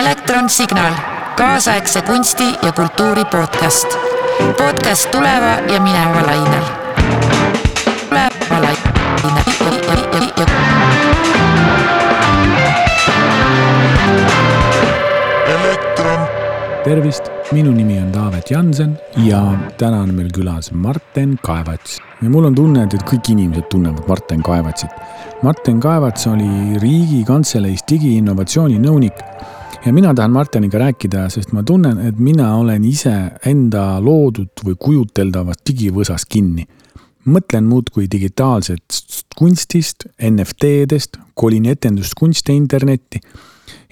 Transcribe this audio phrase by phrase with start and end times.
[0.00, 0.92] elektronsignaal,
[1.36, 3.98] kaasaegse kunsti ja kultuuri podcast.
[4.58, 6.64] podcast tuleva ja mineva lainel.
[8.08, 8.80] tuleva lainel.
[16.84, 17.22] tervist,
[17.52, 19.42] minu nimi on Taavet Jansen ja
[19.78, 22.00] täna on meil külas Marten Kaevats.
[22.22, 24.90] ja mul on tunne, et, et kõik inimesed tunnevad Marten Kaevatsit.
[25.42, 29.20] Marten Kaevats oli Riigikantseleis digiinnovatsiooni nõunik
[29.86, 33.14] ja mina tahan Marteniga rääkida, sest ma tunnen, et mina olen ise
[33.46, 36.66] enda loodud või kujuteldavast digivõsas kinni.
[37.30, 43.20] mõtlen muudkui digitaalsest kunstist, NFT-dest, kolin etenduskunste internetti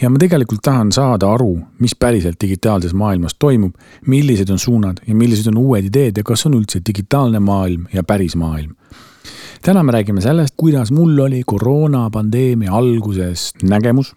[0.00, 3.74] ja ma tegelikult tahan saada aru, mis päriselt digitaalses maailmas toimub,
[4.06, 8.02] millised on suunad ja millised on uued ideed ja kas on üldse digitaalne maailm ja
[8.02, 8.74] päris maailm.
[9.62, 14.14] täna me räägime sellest, kuidas mul oli koroonapandeemia alguses nägemus.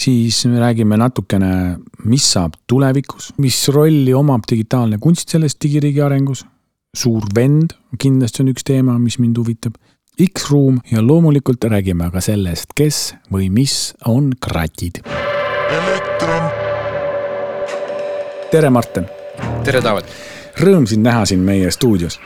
[0.00, 6.46] Siis me räägime natukene, mis saab tulevikus, mis rolli omab digitaalne kunst selles digiriigi arengus.
[6.96, 7.70] suur vend
[8.02, 9.76] kindlasti on üks teema, mis mind huvitab
[10.24, 14.98] X-Room ja loomulikult räägime ka sellest, kes või mis on kratid.
[18.50, 19.06] tere, Martin.
[19.64, 20.10] tere, Taavet.
[20.60, 22.20] Rõõm sind näha siin meie stuudios.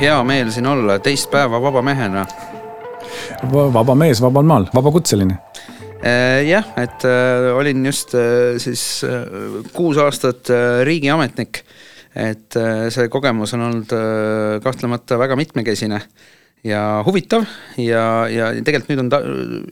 [0.00, 2.26] hea meel siin olla, teist päeva vaba mehena.
[3.52, 5.38] vaba mees vabal maal, vabakutseline
[6.44, 9.24] jah, et äh, olin just äh, siis äh,
[9.72, 11.64] kuus aastat äh, riigiametnik.
[12.14, 15.98] et äh, see kogemus on olnud äh, kahtlemata väga mitmekesine
[16.64, 17.42] ja huvitav
[17.76, 19.20] ja, ja tegelikult nüüd on ta,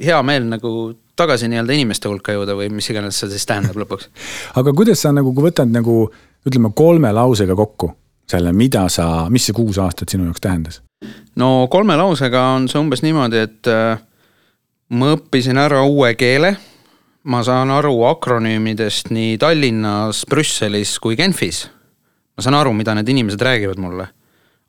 [0.02, 0.72] hea meel nagu
[1.16, 4.08] tagasi nii-öelda inimeste hulka jõuda või mis iganes see siis tähendab lõpuks.
[4.58, 6.06] aga kuidas sa nagu võtad nagu
[6.48, 7.92] ütleme kolme lausega kokku
[8.32, 10.80] selle, mida sa, mis see kuus aastat sinu jaoks tähendas?
[11.36, 14.00] no kolme lausega on see umbes niimoodi, et äh,
[14.92, 16.56] ma õppisin ära uue keele.
[17.22, 21.68] ma saan aru akronüümidest nii Tallinnas, Brüsselis kui Genfis.
[22.36, 24.08] ma saan aru, mida need inimesed räägivad mulle.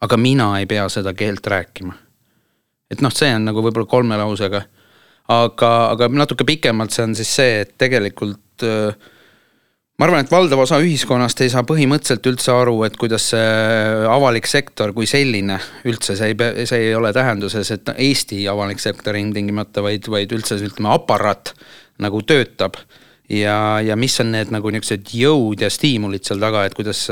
[0.01, 1.93] aga mina ei pea seda keelt rääkima
[2.93, 4.63] et noh, see on nagu võib-olla kolme lausega.
[5.33, 9.11] aga, aga natuke pikemalt see on siis see, et tegelikult äh,
[10.03, 13.43] ma arvan, et valdav osa ühiskonnast ei saa põhimõtteliselt üldse aru, et kuidas see
[14.11, 15.55] avalik sektor kui selline
[15.87, 20.57] üldse, see ei, see ei ole tähenduses, et Eesti avalik sektor ilmtingimata, vaid, vaid üldse
[20.59, 21.53] ütleme, aparaat
[22.03, 22.75] nagu töötab.
[23.31, 27.05] ja, ja mis on need nagu niisugused jõud ja stiimulid seal taga, et kuidas,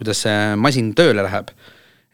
[0.00, 1.52] kuidas see masin tööle läheb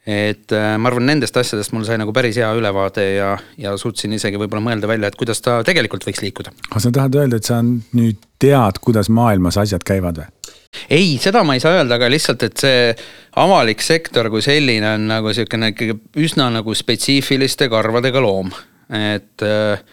[0.07, 4.15] et äh, ma arvan, nendest asjadest mul sai nagu päris hea ülevaade ja, ja suutsin
[4.15, 6.53] isegi võib-olla mõelda välja, et kuidas ta tegelikult võiks liikuda.
[6.69, 10.55] aga sa tahad öelda, et sa nüüd tead, kuidas maailmas asjad käivad või?
[10.95, 12.95] ei, seda ma ei saa öelda, aga lihtsalt, et see
[13.43, 18.55] avalik sektor kui selline on nagu sihukene ikkagi üsna nagu spetsiifiliste karvadega loom.
[18.87, 19.83] et, äh,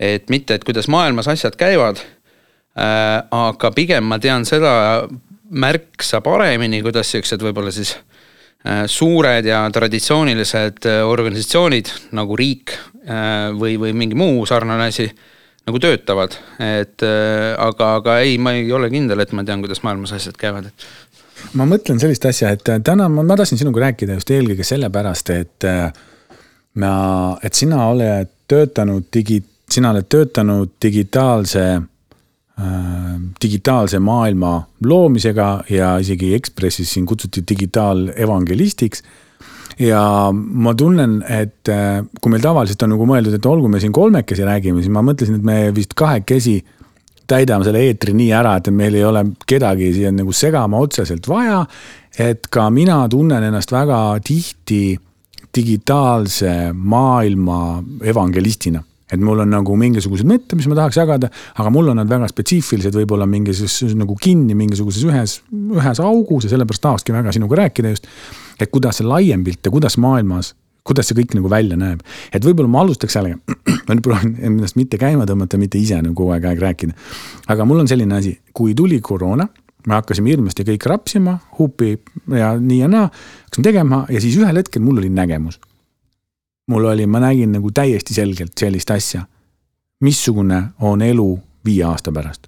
[0.00, 2.00] et mitte, et kuidas maailmas asjad käivad.
[2.78, 5.04] Äh, aga pigem ma tean seda
[5.48, 8.17] märksa paremini, kuidas siuksed võib-olla siis Äh,
[8.86, 15.08] suured ja traditsioonilised äh, organisatsioonid nagu riik äh, või, või mingi muu sarnane asi
[15.68, 16.32] nagu töötavad,
[16.64, 20.70] et aga, aga ei, ma ei ole kindel, et ma tean, kuidas maailmas asjad käivad,
[20.70, 25.34] et ma mõtlen sellist asja, et täna ma, ma tahtsin sinuga rääkida just eelkõige sellepärast,
[25.36, 25.66] et
[26.80, 26.94] ma,
[27.44, 31.97] et sina oled töötanud digi, sina oled töötanud digitaalse Äh,
[33.42, 34.52] digitaalse maailma
[34.84, 39.02] loomisega ja isegi Ekspressis siin kutsuti digitaalevangelistiks.
[39.78, 43.92] ja ma tunnen, et äh, kui meil tavaliselt on nagu mõeldud, et olgu me siin
[43.94, 46.56] kolmekesi räägime, siis ma mõtlesin, et me vist kahekesi
[47.30, 51.64] täidame selle eetri nii ära, et meil ei ole kedagi siia nagu segama otseselt vaja.
[52.18, 54.98] et ka mina tunnen ennast väga tihti
[55.54, 58.82] digitaalse maailma evangelistina
[59.12, 62.28] et mul on nagu mingisugused mõtted, mis ma tahaks jagada, aga mul on nad väga
[62.30, 67.92] spetsiifilised, võib-olla mingisuguses nagu kinni mingisuguses ühes, ühes augus ja sellepärast tahakski väga sinuga rääkida
[67.94, 68.08] just.
[68.60, 70.54] et kuidas see laiem pilt ja kuidas maailmas,
[70.84, 72.02] kuidas see kõik nagu välja näeb.
[72.32, 73.38] et võib-olla ma alustaks sellega,
[73.86, 76.98] ma nüüd proovin ennast mitte käima tõmmata, mitte ise nagu kogu aeg, aeg rääkida.
[77.48, 79.48] aga mul on selline asi, kui tuli koroona
[79.88, 81.94] me hakkasime hirmsasti kõik rapsima, hupi
[82.36, 85.60] ja nii ja naa, hakkasime tegema ja siis ühel hetkel mul oli nägemus
[86.68, 89.26] mul oli, ma nägin nagu täiesti selgelt sellist asja.
[90.00, 92.46] missugune on elu viie aasta pärast.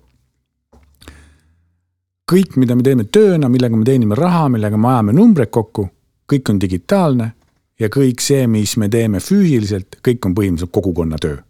[2.32, 5.88] kõik, mida me teeme tööna, millega me teenime raha, millega me ajame numbreid kokku,
[6.32, 7.32] kõik on digitaalne
[7.80, 11.40] ja kõik see, mis me teeme füüsiliselt, kõik on põhimõtteliselt kogukonna töö.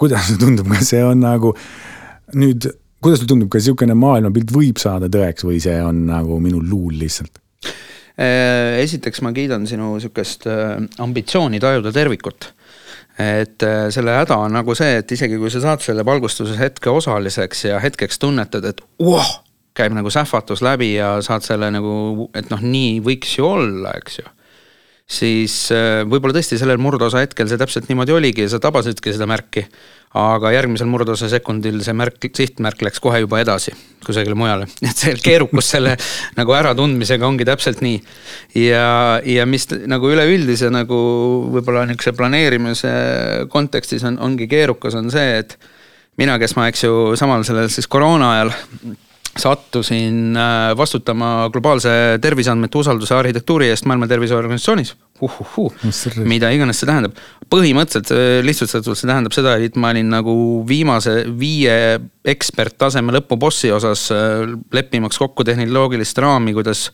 [0.00, 1.52] kuidas see tundub, kas see on nagu
[2.34, 2.66] nüüd,
[3.04, 6.96] kuidas sulle tundub, kas sihukene maailmapilt võib saada tõeks või see on nagu minu luul
[6.98, 7.38] lihtsalt?
[8.18, 12.54] Äh, esiteks ma kiidan sinu sihukest äh, ambitsiooni tajuda tervikut.
[13.20, 16.90] et äh, selle häda on nagu see, et isegi kui sa saad selle valgustuse hetke
[16.90, 19.30] osaliseks ja hetkeks tunnetad, et voh,
[19.76, 24.22] käib nagu sähvatus läbi ja saad selle nagu, et noh, nii võiks ju olla, eks
[24.22, 24.30] ju
[25.10, 29.26] siis äh, võib-olla tõesti sellel murdosa hetkel see täpselt niimoodi oligi ja sa tabasidki seda
[29.30, 29.66] märki.
[30.10, 33.70] aga järgmisel murdosa sekundil see märk, sihtmärk läks kohe juba edasi
[34.02, 35.96] kusagile mujale, et see keerukus selle
[36.38, 38.00] nagu äratundmisega ongi täpselt nii.
[38.58, 40.98] ja, ja mis nagu üleüldise nagu
[41.56, 42.94] võib-olla nihukese planeerimise
[43.50, 45.58] kontekstis on, ongi keerukas, on see, et
[46.18, 48.54] mina, kes ma, eks ju, samal sellel siis koroona ajal
[49.38, 51.90] sattusin äh, vastutama globaalse
[52.22, 55.68] terviseandmete usalduse arhitektuuri eest Maailma Terviseorganisatsioonis uhuhuu,
[56.24, 57.14] mida iganes see tähendab.
[57.52, 60.34] põhimõtteliselt äh, lihtsustatult see tähendab seda, et ma olin nagu
[60.68, 62.00] viimase viie
[62.34, 66.88] eksperttaseme lõpubossi osas äh, leppimaks kokku tehnoloogilist raami, kuidas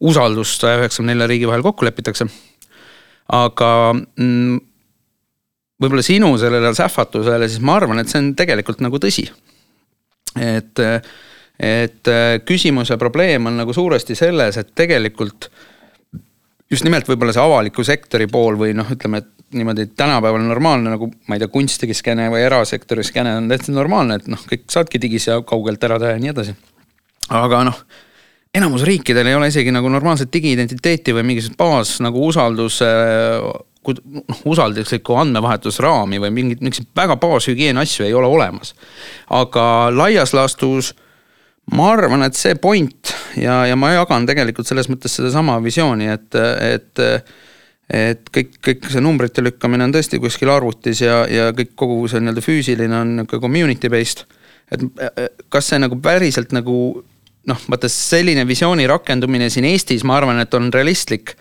[0.00, 2.26] usaldust saja üheksakümne nelja riigi vahel kokku lepitakse.
[3.32, 4.58] aga mm,
[5.82, 9.28] võib-olla sinu sellele sähvatusele, siis ma arvan, et see on tegelikult nagu tõsi.
[10.34, 11.00] et et äh,
[12.44, 15.48] küsimus ja probleem on nagu suuresti selles, et tegelikult
[16.70, 21.08] just nimelt võib-olla see avaliku sektori pool või noh, ütleme, et niimoodi tänapäeval normaalne nagu
[21.28, 25.00] ma ei tea, kunstigi skeene või erasektori skeene on täitsa normaalne, et noh, kõik saadki
[25.02, 26.56] digis ja kaugelt ära teha ja nii edasi.
[27.30, 27.78] aga noh,
[28.54, 35.14] enamus riikidel ei ole isegi nagu normaalset digiidentiteeti või mingisugust baas nagu usaldus noh, usalduslikku
[35.22, 38.74] andmevahetusraami või mingit, mingeid väga baashügieeni asju ei ole olemas.
[39.30, 40.94] aga laias laastus
[41.74, 46.38] ma arvan, et see point ja, ja ma jagan tegelikult selles mõttes sedasama visiooni, et,
[46.62, 47.04] et
[47.86, 52.18] et kõik, kõik see numbrite lükkamine on tõesti kuskil arvutis ja, ja kõik kogu see
[52.22, 54.24] nii-öelda füüsiline on nihuke community based.
[54.74, 54.82] et
[55.54, 57.04] kas see nagu päriselt nagu
[57.46, 61.36] noh, vaata selline visiooni rakendumine siin Eestis, ma arvan, et on realistlik.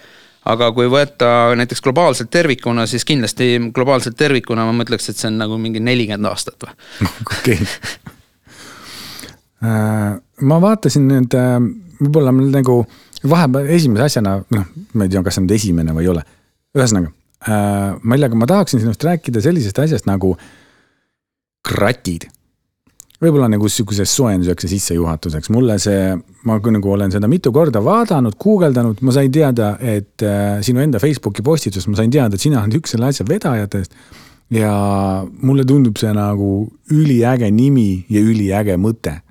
[0.46, 5.40] aga kui võtta näiteks globaalselt tervikuna, siis kindlasti globaalselt tervikuna ma mõtleks, et see on
[5.42, 6.78] nagu mingi nelikümmend aastat või.
[7.40, 7.58] okei
[9.64, 11.58] ma vaatasin nüüd, äh,
[12.02, 12.82] võib-olla nagu
[13.26, 16.24] vahepeal esimese asjana, noh, ma ei tea, kas see nüüd esimene või ei ole.
[16.76, 17.12] ühesõnaga,
[17.48, 20.36] äh, Maljaga, ma tahaksin sinust rääkida sellisest asjast nagu
[21.64, 22.28] kratid.
[23.24, 26.12] võib-olla nagu sihukeseks soojenduseks ja sissejuhatuseks, mulle see,
[26.46, 31.00] ma nagu olen seda mitu korda vaadanud, guugeldanud, ma sain teada, et äh, sinu enda
[31.00, 33.96] Facebooki postitusest ma sain teada, et sina oled üks selle asja vedajatest
[34.54, 39.22] ja mulle tundub see nagu üliäge nimi ja üliäge mõte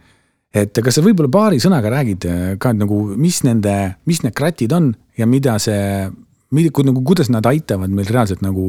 [0.54, 2.26] et kas sa võib-olla paari sõnaga räägid
[2.62, 3.74] ka nagu, mis nende,
[4.06, 6.06] mis need kratid on ja mida see,
[6.54, 8.68] nagu, kuidas nad aitavad meil reaalselt nagu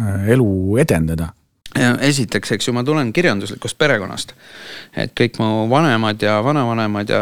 [0.00, 0.50] äh, elu
[0.80, 1.34] edendada?
[1.78, 4.32] Esiteks, eks ju, ma tulen kirjanduslikust perekonnast.
[4.96, 7.20] et kõik mu vanemad ja vanavanemad ja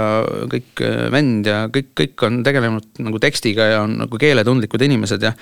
[0.48, 5.22] kõik äh, vend ja kõik, kõik on tegelenud nagu tekstiga ja on nagu keeletundlikud inimesed
[5.22, 5.34] ja.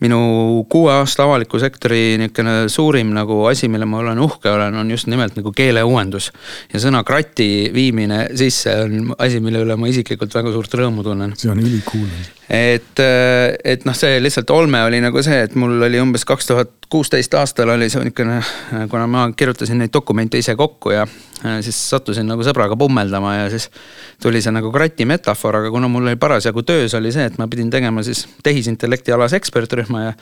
[0.00, 4.90] minu kuue aasta avaliku sektori niisugune suurim nagu asi, mille ma olen uhke olen, on
[4.90, 6.32] just nimelt nagu keeleuuendus.
[6.72, 11.36] ja sõna krati viimine sisse on asi, mille üle ma isiklikult väga suurt rõõmu tunnen.
[11.36, 12.08] see on ülikool
[12.48, 16.48] et, äh, et noh, see lihtsalt olme oli nagu see, et mul oli umbes kaks
[16.48, 18.40] tuhat kuusteist aastal oli see niisugune,
[18.90, 23.48] kuna ma kirjutasin neid dokumente ise kokku ja äh, siis sattusin nagu sõbraga pummeldama ja
[23.52, 23.68] siis
[24.22, 27.48] tuli see nagu krati metafoor, aga kuna mul oli parasjagu töös oli see, et ma
[27.50, 30.14] pidin tegema siis tehisintellekti alase ekspertrühma ja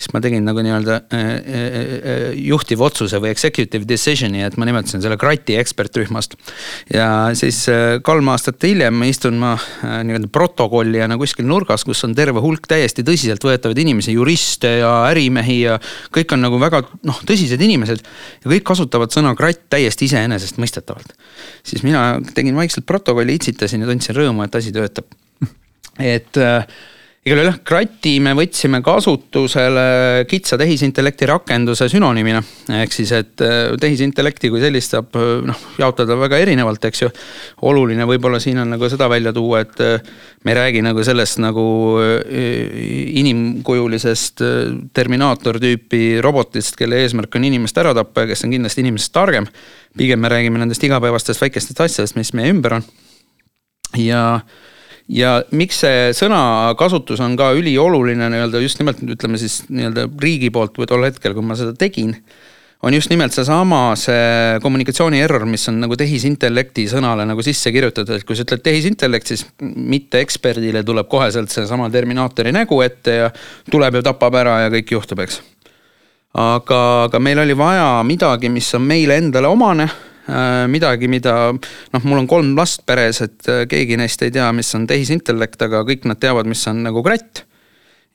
[0.00, 5.02] siis ma tegin nagu nii-öelda äh, äh, äh, juhtivotsuse või executive decision'i, et ma nimetasin
[5.04, 6.36] selle krati ekspertrühmast.
[6.94, 7.66] ja siis
[8.06, 9.52] kolm aastat hiljem istun ma
[9.84, 15.76] nii-öelda protokollijana kuskil nurgas, kus on terve hulk täiesti tõsiseltvõetavaid inimesi, juriste ja ärimehi ja
[16.14, 18.00] kõik on nagu väga noh, tõsised inimesed.
[18.44, 21.12] ja kõik kasutavad sõna kratt täiesti iseenesestmõistetavalt.
[21.62, 25.12] siis mina tegin vaikselt protokolli, itsitasin ja tundsin rõõmu, et asi töötab.
[26.14, 26.64] et äh,
[27.20, 32.40] igal juhul jah, krati me võtsime kasutusele kitsa tehisintellekti rakenduse sünonüümina.
[32.78, 37.10] ehk siis, et äh, tehisintellekti kui sellist saab äh, noh, jaotada väga erinevalt, eks ju.
[37.68, 40.00] oluline võib-olla siin on nagu seda välja tuua, et äh,
[40.44, 41.66] me ei räägi nagu sellest nagu
[43.20, 44.40] inimkujulisest
[44.96, 49.44] terminaator tüüpi robotist, kelle eesmärk on inimest ära tappa ja kes on kindlasti inimesest targem.
[49.96, 52.90] pigem me räägime nendest igapäevastest väikestest asjadest, mis meie ümber on.
[54.00, 54.40] ja
[55.10, 60.78] ja miks see sõnakasutus on ka ülioluline nii-öelda just nimelt ütleme siis nii-öelda riigi poolt
[60.78, 62.14] või tol hetkel, kui ma seda tegin.
[62.82, 68.16] on just nimelt seesama, see kommunikatsiooni error, mis on nagu tehisintellekti sõnale nagu sisse kirjutatud,
[68.16, 73.32] et kui sa ütled tehisintellekt, siis mitte eksperdile tuleb koheselt seesama Terminaatori nägu ette ja
[73.70, 75.42] tuleb ja tapab ära ja kõik juhtub, eks
[76.34, 79.88] aga, aga meil oli vaja midagi, mis on meile endale omane
[80.70, 84.68] midagi, mida noh, mul on kolm last peres, et äh, keegi neist ei tea, mis
[84.76, 87.44] on tehisintellekt, aga kõik nad teavad, mis on nagu kratt.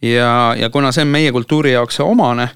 [0.02, 2.50] ja, ja kuna see on meie kultuuri jaoks omane,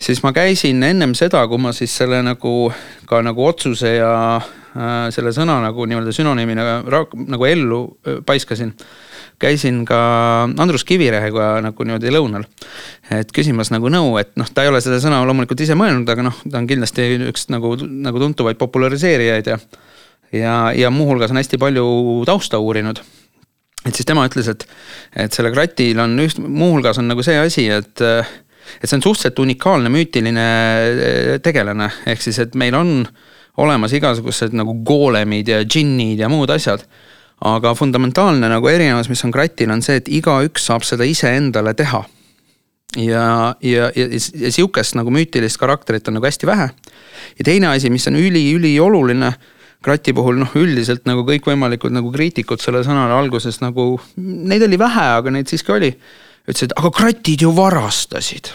[0.00, 2.70] siis ma käisin ennem seda, kui ma siis selle nagu
[3.08, 8.74] ka nagu otsuse ja äh, selle sõna nagu nii-öelda sünonüümina nagu ellu äh, paiskasin.
[9.42, 9.98] Käisin ka
[10.62, 12.46] Andrus Kivirehega nagu niimoodi lõunal,
[13.12, 16.24] et küsimas nagu nõu, et noh, ta ei ole seda sõna loomulikult ise mõelnud, aga
[16.28, 19.60] noh, ta on kindlasti üks nagu, nagu tuntuvaid populariseerijaid ja
[20.34, 21.86] ja, ja muuhulgas on hästi palju
[22.26, 22.98] tausta uurinud
[23.86, 24.66] et siis tema ütles, et,
[25.14, 28.02] et selle kratil on üht, muuhulgas on nagu see asi, et
[28.82, 32.98] et see on suhteliselt unikaalne müütiline eh, tegelane, ehk siis, et meil on
[33.62, 36.82] olemas igasugused nagu goolemid ja džinnid ja muud asjad.
[37.44, 42.04] Aga fundamentaalne nagu erinevus, mis on kratil, on see, et igaüks saab seda iseendale teha.
[42.96, 46.70] ja, ja, ja, ja sihukest nagu müütilist karakterit on nagu hästi vähe.
[47.38, 49.34] ja teine asi, mis on üli-ülioluline
[49.86, 55.04] Krati puhul noh, üldiselt nagu kõikvõimalikud nagu kriitikud selle sõnale alguses nagu, neid oli vähe,
[55.20, 55.92] aga neid siiski oli.
[56.46, 58.50] ütlesid, aga kratid ju varastasid.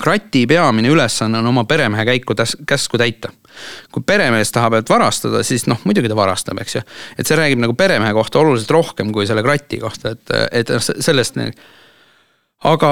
[0.00, 2.34] krati peamine ülesanne on oma peremehe käiku
[2.66, 3.32] käsku täita.
[3.94, 6.84] Kui peremees tahab, et varastada, siis noh, muidugi ta varastab, eks ju.
[7.18, 10.84] et see räägib nagu peremehe kohta oluliselt rohkem kui selle krati kohta, et, et noh,
[11.04, 11.40] sellest.
[12.64, 12.90] aga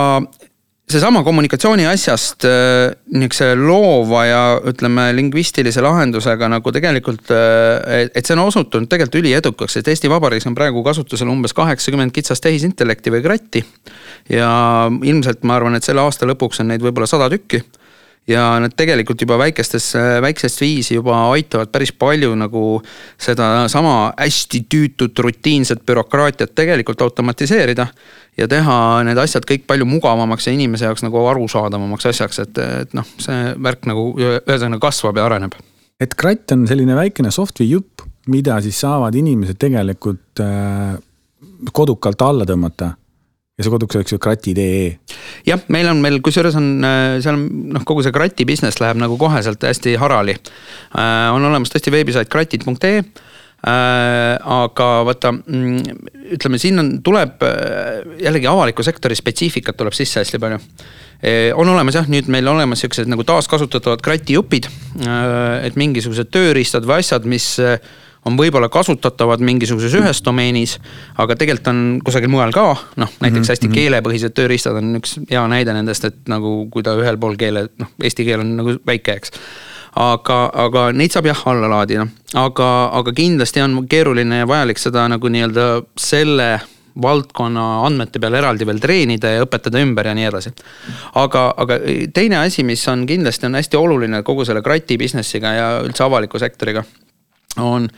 [0.93, 8.37] seesama kommunikatsiooni asjast äh, niisuguse loova ja ütleme, lingvistilise lahendusega nagu tegelikult, äh, et see
[8.37, 13.23] on osutunud tegelikult üliedukaks, et Eesti Vabariigis on praegu kasutusel umbes kaheksakümmend kitsast tehisintellekti või
[13.25, 13.65] kratti.
[14.31, 14.51] ja
[15.03, 17.63] ilmselt ma arvan, et selle aasta lõpuks on neid võib-olla sada tükki
[18.29, 22.65] ja nad tegelikult juba väikestes, väiksest viisi juba aitavad päris palju nagu
[23.21, 27.87] sedasama hästi tüütut rutiinset bürokraatiat tegelikult automatiseerida.
[28.37, 32.95] ja teha need asjad kõik palju mugavamaks ja inimese jaoks nagu arusaadavamaks asjaks, et, et
[32.95, 35.59] noh, see värk nagu ühesõnaga kasvab ja areneb.
[36.01, 40.95] et kratt on selline väikene software jupp, mida siis saavad inimesed tegelikult äh,
[41.73, 42.95] kodukalt alla tõmmata
[43.59, 44.95] ja see koduks oleks ju krati.ee.
[45.49, 47.45] jah, meil on veel, kusjuures on äh, seal on
[47.75, 50.39] noh, kogu see krati business läheb nagu koheselt hästi harali.
[50.97, 53.05] Äh, on olemas tõesti veebisait kratid.ee
[53.63, 55.99] Äh, aga vaata, mm,
[56.35, 57.45] ütleme, siin on, tuleb
[58.19, 60.59] jällegi avaliku sektori spetsiifikat tuleb sisse hästi palju.
[61.55, 64.67] On olemas jah, nüüd meil olemas siuksed nagu taaskasutatavad kratijupid,
[65.63, 67.47] et mingisugused tööriistad või asjad, mis
[68.29, 70.77] on võib-olla kasutatavad mingisuguses ühes domeenis,
[71.21, 73.51] aga tegelikult on kusagil mujal ka, noh näiteks mm -hmm.
[73.51, 73.75] hästi mhm.
[73.75, 77.91] keelepõhised tööriistad on üks hea näide nendest, et nagu kui ta ühel pool keele, noh
[78.03, 79.33] eesti keel on nagu väike, eks.
[79.97, 85.09] aga, aga neid saab jah alla laadida, aga, aga kindlasti on keeruline ja vajalik seda
[85.09, 86.61] nagu nii-öelda selle
[87.03, 90.53] valdkonna andmete peal eraldi veel treenida ja õpetada ümber ja nii edasi.
[91.15, 91.79] aga, aga
[92.15, 96.39] teine asi, mis on kindlasti on hästi oluline kogu selle krati business'iga ja üldse avaliku
[96.39, 96.85] sektoriga
[97.61, 97.89] on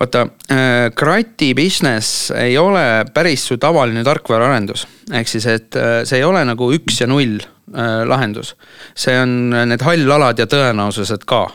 [0.00, 4.86] vaata äh,, krati business ei ole päris su tavaline tarkvaraarendus.
[5.12, 8.54] ehk siis, et äh, see ei ole nagu üks ja null äh, lahendus.
[8.94, 11.46] see on need hallalad ja tõenäosused ka.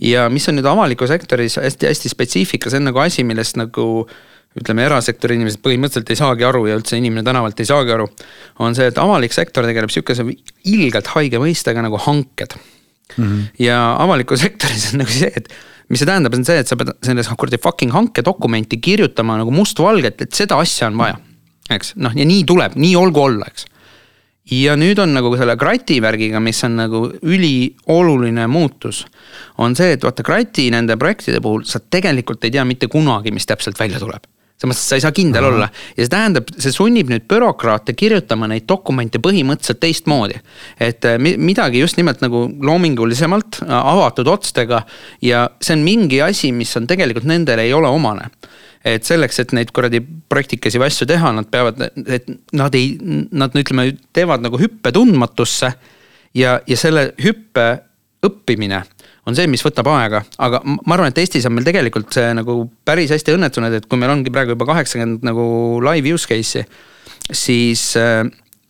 [0.00, 3.86] ja mis on nüüd avaliku sektoris hästi-hästi spetsiifika, see on nagu asi, millest nagu
[4.58, 8.08] ütleme, erasektori inimesed põhimõtteliselt ei saagi aru ja üldse inimene tänavalt ei saagi aru.
[8.58, 10.26] on see, et avalik sektor tegeleb sihukese
[10.68, 13.24] ilgelt haige mõistega nagu hanked mm.
[13.24, 13.44] -hmm.
[13.62, 15.48] ja avaliku sektoris on nagu see, et
[15.90, 20.22] mis see tähendab, on see, et sa pead selles kuradi fucking hankedokumenti kirjutama nagu mustvalgelt,
[20.22, 21.18] et seda asja on vaja.
[21.70, 23.66] eks noh, ja nii tuleb, nii olgu olla, eks.
[24.54, 29.04] ja nüüd on nagu selle krati värgiga, mis on nagu ülioluline muutus.
[29.58, 33.46] on see, et vaata krati nende projektide puhul sa tegelikult ei tea mitte kunagi, mis
[33.46, 34.26] täpselt välja tuleb
[34.60, 35.52] et sa ei saa kindel Aha.
[35.52, 40.40] olla ja see tähendab, see sunnib nüüd bürokraate kirjutama neid dokumente põhimõtteliselt teistmoodi.
[40.80, 44.84] et äh, midagi just nimelt nagu loomingulisemalt, äh, avatud otstega
[45.24, 48.28] ja see on mingi asi, mis on tegelikult nendele ei ole omane
[48.84, 52.94] et selleks, et neid kuradi praktikasi või asju teha, nad peavad, et nad ei,
[53.28, 55.72] nad ütleme, teevad nagu hüppe tundmatusse.
[56.34, 57.66] ja, ja selle hüppe
[58.24, 58.82] õppimine
[59.28, 62.62] on see, mis võtab aega, aga ma arvan, et Eestis on meil tegelikult see nagu
[62.88, 65.44] päris hästi õnnestunud, et kui meil ongi praegu juba kaheksakümmend nagu
[65.84, 66.64] live use case'i,
[67.30, 68.24] siis äh,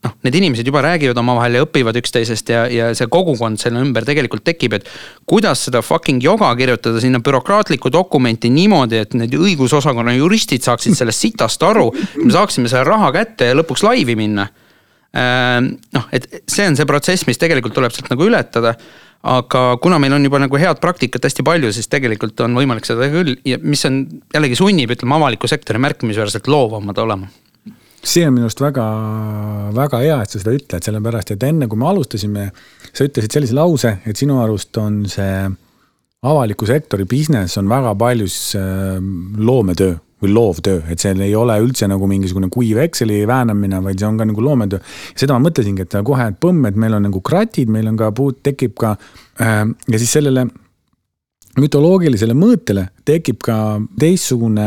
[0.05, 4.07] noh, need inimesed juba räägivad omavahel ja õpivad üksteisest ja, ja see kogukond selle ümber
[4.09, 4.89] tegelikult tekib, et.
[5.29, 11.27] kuidas seda fucking joga kirjutada sinna bürokraatlikku dokumenti niimoodi, et need õigusosakonna juristid saaksid sellest
[11.27, 11.91] sitast aru.
[12.23, 14.49] me saaksime selle raha kätte ja lõpuks laivi minna.
[15.11, 15.61] Äh,
[15.97, 18.77] noh, et see on see protsess, mis tegelikult tuleb sealt nagu ületada
[19.23, 23.11] aga kuna meil on juba nagu head praktikat hästi palju, siis tegelikult on võimalik seda
[23.13, 23.37] küll.
[23.49, 24.03] Ja mis on
[24.35, 27.31] jällegi sunnib, ütleme avaliku sektori märkimisväärselt loovamad olema.
[28.01, 28.85] See on minu arust väga,
[29.77, 32.47] väga hea, et sa seda ütled, sellepärast et enne kui me alustasime,
[32.95, 35.35] sa ütlesid sellise lause, et sinu arust on see
[36.25, 38.97] avaliku sektori business on väga paljus äh,
[39.37, 44.09] loometöö või loovtöö, et see ei ole üldse nagu mingisugune kuiv Exceli väänamine, vaid see
[44.09, 44.81] on ka nagu loometöö.
[45.17, 48.11] seda ma mõtlesingi, et kohe, et põmm, et meil on nagu kratid, meil on ka
[48.17, 48.97] puud, tekib ka
[49.41, 50.49] äh, ja siis sellele
[51.59, 53.57] mütoloogilisele mõõtele tekib ka
[53.99, 54.67] teistsugune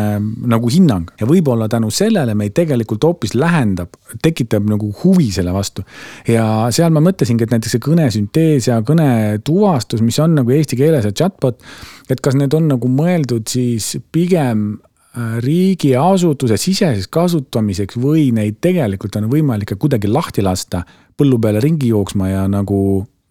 [0.52, 3.94] nagu hinnang ja võib-olla tänu sellele meid tegelikult hoopis lähendab,
[4.24, 5.86] tekitab nagu huvi selle vastu.
[6.28, 11.08] ja seal ma mõtlesingi, et näiteks see kõnesüntees ja kõnetuvastus, mis on nagu eesti keeles
[11.08, 11.64] ja chatbot,
[12.10, 14.74] et kas need on nagu mõeldud siis pigem
[15.13, 20.82] riigiasutuse siseseks kasutamiseks või neid tegelikult on võimalik ka kuidagi lahti lasta
[21.17, 22.77] põllu peale ringi jooksma ja nagu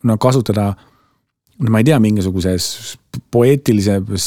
[0.06, 0.68] no kasutada
[1.58, 2.96] no ma ei tea, mingisuguses
[3.34, 4.26] poeetilises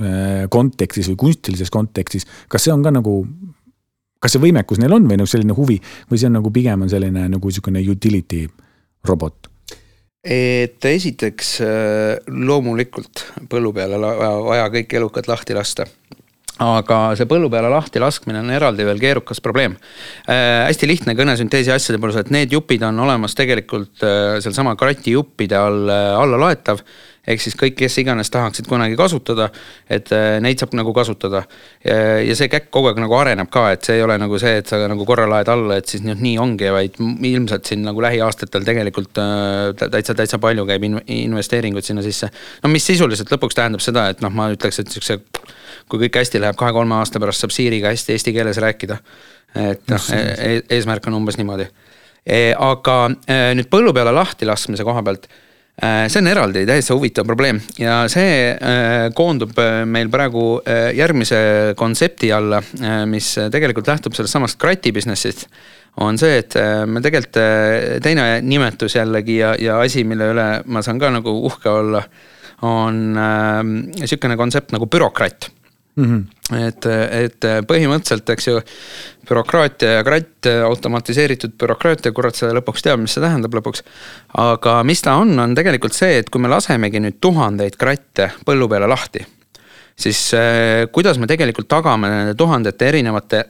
[0.00, 3.20] äh, kontekstis või kunstilises kontekstis, kas see on ka nagu,
[4.22, 5.80] kas see võimekus neil on või nagu selline huvi
[6.10, 8.46] või see on nagu pigem on selline nagu niisugune utility
[9.04, 9.50] robot?
[10.24, 15.84] et esiteks äh, loomulikult põllu peale vaja kõik elukad lahti lasta
[16.62, 19.74] aga see põllu peale lahti laskmine on eraldi veel keerukas probleem
[20.28, 20.68] äh,.
[20.68, 25.58] hästi lihtne kõnesünteesi asjade puhul, et need jupid on olemas tegelikult äh, sealsama krati juppide
[25.58, 26.84] all äh, alla loetav
[27.26, 29.48] ehk siis kõik, kes iganes tahaksid kunagi kasutada,
[29.90, 31.44] et äh, neid saab nagu kasutada.
[31.84, 34.68] ja see käkk kogu aeg nagu areneb ka, et see ei ole nagu see, et
[34.68, 38.66] sa nagu korra laed alla, et siis noh, nii ongi, vaid ilmselt siin nagu lähiaastatel
[38.66, 42.30] tegelikult äh, täitsa, täitsa palju käib investeeringuid sinna sisse.
[42.62, 45.20] no mis sisuliselt lõpuks tähendab seda, et noh, ma ütleks, et siukse,
[45.88, 48.98] kui kõik hästi läheb, kahe-kolme aasta pärast saab Siiriga hästi eesti keeles rääkida.
[49.54, 51.68] et noh, e-, eesmärk on umbes niimoodi
[52.26, 52.52] e,.
[52.52, 52.96] aga
[53.54, 58.04] nüüd põllu peale lahti laskmise koha pealt Äh, see on eraldi täiesti huvitav probleem ja
[58.10, 60.60] see äh, koondub äh, meil praegu
[60.94, 62.60] järgmise kontsepti alla,
[63.10, 65.48] mis tegelikult lähtub sellest samast krati business'ist.
[66.04, 66.54] on see, et
[66.86, 67.38] me tegelikult
[68.02, 72.02] teine nimetus jällegi ja, ja asi, mille üle ma saan ka nagu uhke olla,
[72.62, 73.18] on
[73.98, 75.50] sihukene kontsept nagu bürokratt
[75.96, 76.04] mm.
[76.04, 76.66] -hmm.
[76.66, 76.86] et,
[77.20, 78.60] et põhimõtteliselt, eks ju,
[79.28, 83.84] bürokraatia ja kratt, automatiseeritud bürokraatia, kurat seda lõpuks teab, mis see tähendab lõpuks.
[84.44, 88.68] aga mis ta on, on tegelikult see, et kui me lasemegi nüüd tuhandeid kratte põllu
[88.68, 89.26] peale lahti,
[89.96, 93.44] siis eh, kuidas me tegelikult tagame nende tuhandete erinevate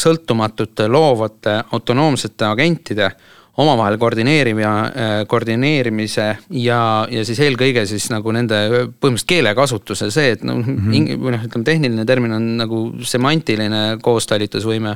[0.00, 3.10] sõltumatute, loovate, autonoomsete agentide
[3.58, 6.26] omavahel koordineerima, äh, koordineerimise
[6.62, 11.34] ja, ja siis eelkõige siis nagu nende põhimõtteliselt keelekasutuse, see, et noh mm -hmm., või
[11.34, 14.94] noh, ütleme tehniline termin on nagu semantiline koostalitusvõime.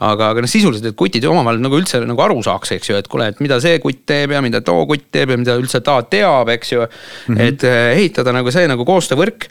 [0.00, 3.08] aga, aga noh, sisuliselt, et kutid omavahel nagu üldse nagu aru saaks, eks ju, et
[3.08, 6.02] kuule, et mida see kutt teeb ja mida too kutt teeb ja mida üldse ta
[6.02, 7.34] teab, eks ju mm.
[7.34, 7.40] -hmm.
[7.40, 9.48] et äh, ehitada nagu see nagu koostöövõrk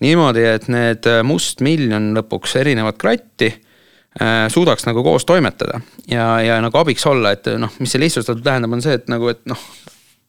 [0.00, 3.65] niimoodi, et need mustmiljon lõpuks erinevat kratti Äh,
[4.52, 8.72] suudaks nagu koos toimetada ja, ja nagu abiks olla, et noh, mis see lihtsustatult tähendab,
[8.72, 9.60] on see, et nagu, et noh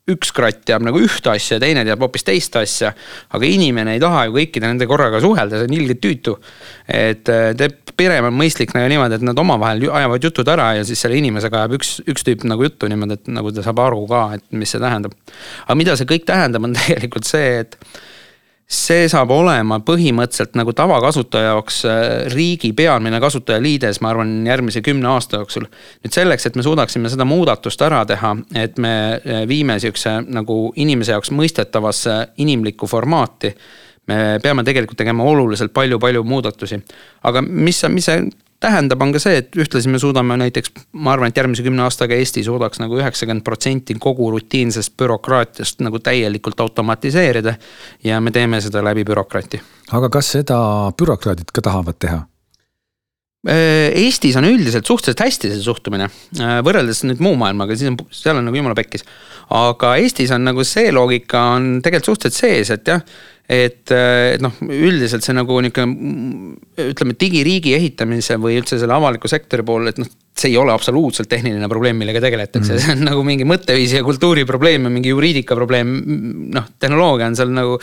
[0.08, 2.94] üks kratt teab nagu ühte asja, teine teab hoopis teist asja.
[3.36, 6.38] aga inimene ei taha ju kõikide nende korraga suhelda, see on ilgelt tüütu.
[6.88, 11.02] et äh, pigem on mõistlik nagu niimoodi, et nad omavahel ajavad jutud ära ja siis
[11.04, 14.24] selle inimesega ajab üks, üks tüüp nagu juttu niimoodi, et nagu ta saab aru ka,
[14.38, 15.16] et mis see tähendab.
[15.66, 17.76] aga mida see kõik tähendab, on tegelikult see, et
[18.68, 22.02] see saab olema põhimõtteliselt nagu tavakasutaja jaoks äh,
[22.34, 25.70] riigi peamine kasutajaliides, ma arvan, järgmise kümne aasta jooksul.
[26.04, 30.60] nüüd selleks, et me suudaksime seda muudatust ära teha, et me äh, viime sihukese nagu
[30.76, 33.56] inimese jaoks mõistetavasse inimlikku formaati
[34.08, 36.80] me peame tegelikult tegema oluliselt palju-palju muudatusi.
[37.24, 38.22] aga mis, mis see
[38.64, 42.18] tähendab, on ka see, et ühtlasi me suudame näiteks, ma arvan, et järgmise kümne aastaga
[42.18, 47.56] Eesti suudaks nagu üheksakümmend protsenti kogu rutiinsest bürokraatiast nagu täielikult automatiseerida.
[48.04, 49.62] ja me teeme seda läbi bürokraati.
[49.92, 50.58] aga kas seda
[50.98, 52.26] bürokraadid ka tahavad teha?
[53.48, 56.10] Äh, Eestis on üldiselt suhteliselt hästi see suhtumine,
[56.42, 59.06] äh, võrreldes nüüd muu maailmaga, siis on, seal on nagu jumala pekkis.
[59.54, 63.06] aga Eestis on nagu see loogika on tegelikult suhteliselt sees, et jah
[63.48, 69.64] et, et noh, üldiselt see nagu niisugune ütleme, digiriigi ehitamise või üldse selle avaliku sektori
[69.68, 73.24] pool, et noh, see ei ole absoluutselt tehniline probleem, millega tegeletakse mm., see on nagu
[73.28, 75.96] mingi mõtteviisi ja kultuuri probleem ja mingi juriidika probleem.
[76.54, 77.80] noh, tehnoloogia on seal nagu,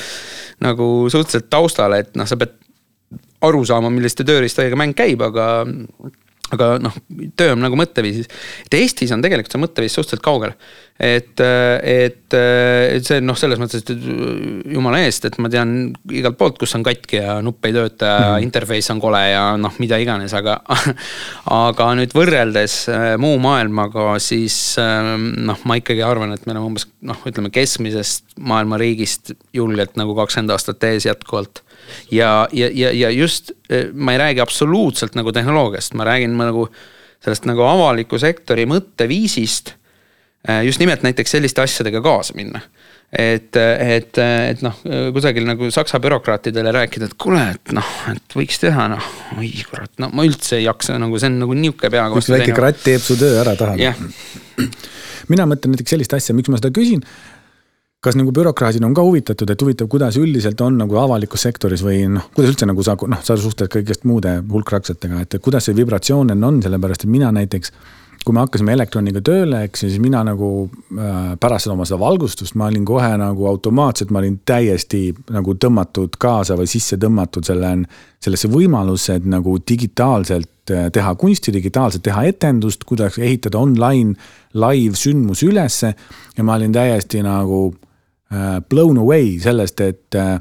[0.65, 2.61] nagu suhteliselt taustal, et noh, sa pead
[3.45, 5.49] aru saama, milliste tööriistadega mäng käib, aga
[6.53, 6.97] aga noh,
[7.39, 8.29] töö on nagu mõtteviisis.
[8.67, 10.53] et Eestis on tegelikult see mõtteviis suhteliselt kaugel.
[11.01, 14.05] et, et, et see noh, selles mõttes, et
[14.71, 18.29] jumala eest, et ma tean igalt poolt, kus on katki ja nupp ei tööta ja
[18.29, 18.45] mm.
[18.47, 20.61] interface on kole ja noh, mida iganes, aga.
[21.65, 26.71] aga nüüd võrreldes äh, muu maailmaga, siis äh, noh, ma ikkagi arvan, et me oleme
[26.75, 31.65] umbes noh, ütleme keskmisest maailma riigist julgelt nagu kakskümmend aastat ees jätkuvalt
[32.11, 36.51] ja, ja, ja, ja just eh, ma ei räägi absoluutselt nagu tehnoloogiast, ma räägin ma
[36.51, 36.69] nagu
[37.25, 39.75] sellest nagu avaliku sektori mõtteviisist.
[40.49, 42.61] Eh, just nimelt näiteks selliste asjadega kaasa minna
[43.15, 44.81] et, et, et noh,
[45.15, 49.93] kusagil nagu saksa bürokraatidele rääkida, et kuule, et noh, et võiks teha noh, oi kurat,
[50.03, 52.19] no ma üldse ei jaksa nagu see on nagu nihuke peaga.
[52.19, 53.79] üks väike kratt teeb su töö ära, tahad?
[55.31, 57.05] mina mõtlen näiteks sellist asja, miks ma seda küsin
[58.05, 62.03] kas nagu bürokraadid on ka huvitatud, et huvitav, kuidas üldiselt on nagu avalikus sektoris või
[62.13, 66.35] noh, kuidas üldse nagu sa noh, sa suhtled kõigest muude hulkraksetega, et kuidas see vibratsioon
[66.37, 67.73] on, sellepärast et mina näiteks
[68.25, 72.57] kui me hakkasime elektroniga tööle, eks siis mina nagu äh, pärast seda oma seda valgustust,
[72.57, 77.75] ma olin kohe nagu automaatselt, ma olin täiesti nagu tõmmatud kaasa või sisse tõmmatud selle,
[78.25, 84.17] sellesse võimalusse, et nagu digitaalselt äh, teha kunsti, digitaalselt teha etendust, kuidas ehitada online
[84.57, 85.95] live sündmus ülesse.
[86.37, 87.67] ja ma olin täiesti nagu
[88.69, 90.41] blown away sellest, et, äh,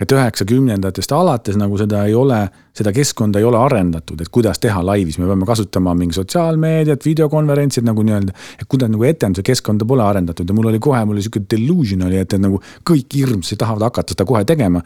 [0.00, 2.40] et üheksakümnendatest alates nagu seda ei ole,
[2.76, 7.86] seda keskkonda ei ole arendatud, et kuidas teha laivis, me peame kasutama mingi sotsiaalmeediat, videokonverentsid
[7.86, 8.34] nagu nii-öelda.
[8.60, 10.48] et kuidas nagu etenduse keskkonda pole arendatud.
[10.48, 13.90] Ja mul oli kohe, mul oli sihuke delusion oli, et, et nagu kõik hirmsasti tahavad
[13.90, 14.82] hakata seda kohe tegema.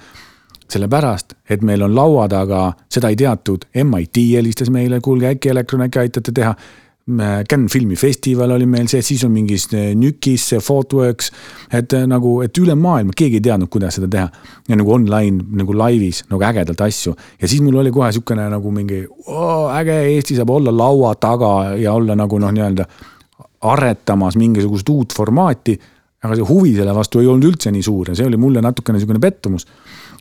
[0.68, 5.86] Sellepärast, et meil on laua taga, seda ei teatud, MIT helistas meile, kuulge äkki Elektron,
[5.86, 6.52] äkki aitate teha
[7.08, 11.30] Cannes filmifestival oli meil see, siis on mingis eh, Nükis Photoworks.
[11.72, 14.28] et eh, nagu, et üle maailma keegi ei teadnud, kuidas seda teha.
[14.68, 18.70] ja nagu online nagu laivis nagu ägedalt asju ja siis mul oli kohe sihukene nagu
[18.70, 22.84] mingi oo, äge, Eesti saab olla laua taga ja olla nagu noh, nii-öelda
[23.60, 25.78] aretamas mingisugust uut formaati.
[26.22, 28.98] aga see huvi selle vastu ei olnud üldse nii suur ja see oli mulle natukene
[28.98, 29.64] sihukene pettumus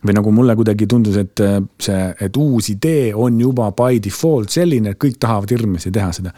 [0.06, 1.42] või nagu mulle kuidagi tundus, et
[1.82, 6.34] see, et uus idee on juba by default selline, et kõik tahavad hirmsasti teha seda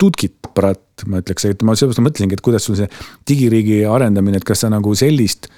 [0.00, 2.88] tutkit, brat, ma ütleks, et ma sellepärast mõtlesingi, et kuidas sul see
[3.28, 5.48] digiriigi arendamine, et kas sa nagu sellist